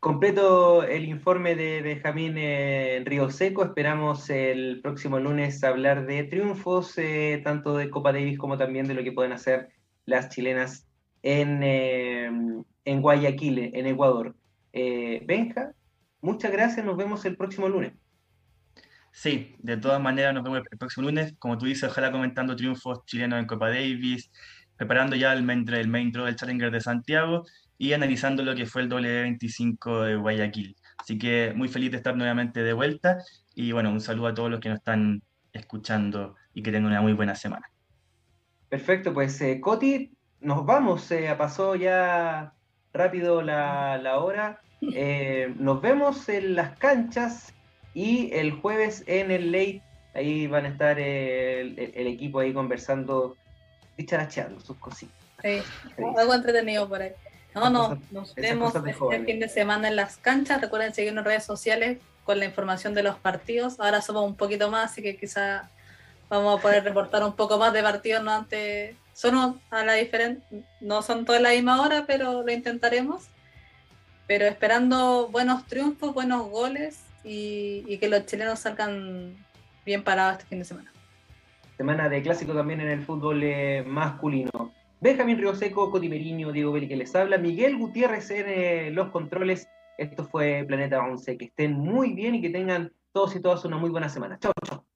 [0.00, 3.62] Completo el informe de Benjamín en Río Seco.
[3.62, 8.94] Esperamos el próximo lunes hablar de triunfos, eh, tanto de Copa Davis como también de
[8.94, 9.68] lo que pueden hacer
[10.06, 10.88] las chilenas
[11.22, 12.30] en, eh,
[12.84, 14.34] en Guayaquil, en Ecuador.
[14.72, 15.72] Eh, Benja,
[16.20, 16.84] muchas gracias.
[16.84, 17.92] Nos vemos el próximo lunes.
[19.12, 21.34] Sí, de todas maneras nos vemos el próximo lunes.
[21.38, 24.30] Como tú dices, ojalá comentando triunfos chilenos en Copa Davis,
[24.76, 27.44] preparando ya el main, el main draw del Challenger de Santiago
[27.76, 30.76] y analizando lo que fue el W25 de Guayaquil.
[30.96, 33.18] Así que muy feliz de estar nuevamente de vuelta
[33.54, 35.22] y bueno, un saludo a todos los que nos están
[35.52, 37.66] escuchando y que tengan una muy buena semana.
[38.68, 42.54] Perfecto, pues eh, Coti, nos vamos, eh, pasó ya
[42.92, 44.60] rápido la, la hora.
[44.94, 47.52] Eh, nos vemos en las canchas
[47.94, 49.82] y el jueves en el late
[50.14, 53.36] Ahí van a estar el, equipo ahí conversando,
[53.96, 55.16] dicharacheando sus cositas.
[55.42, 55.60] Sí,
[56.16, 57.10] algo entretenido por ahí.
[57.52, 60.60] No, no, nos vemos este fin de semana en las canchas.
[60.60, 63.80] Recuerden seguirnos en redes sociales con la información de los partidos.
[63.80, 65.68] Ahora somos un poquito más, así que quizá
[66.28, 68.94] vamos a poder reportar un poco más de partidos, no antes.
[69.12, 73.28] Son a la diferente, no son todas la misma hora, pero lo intentaremos.
[74.26, 79.36] Pero esperando buenos triunfos, buenos goles y, que los chilenos salgan
[79.84, 80.92] bien parados este fin de semana.
[81.76, 84.72] Semana de clásico también en el fútbol eh, masculino.
[85.00, 89.68] Benjamín Rioseco, Coti Meriño, Diego Beli que les habla, Miguel Gutiérrez en eh, los controles.
[89.98, 91.36] Esto fue Planeta 11.
[91.36, 94.38] Que estén muy bien y que tengan todos y todas una muy buena semana.
[94.38, 94.86] Chao, chao.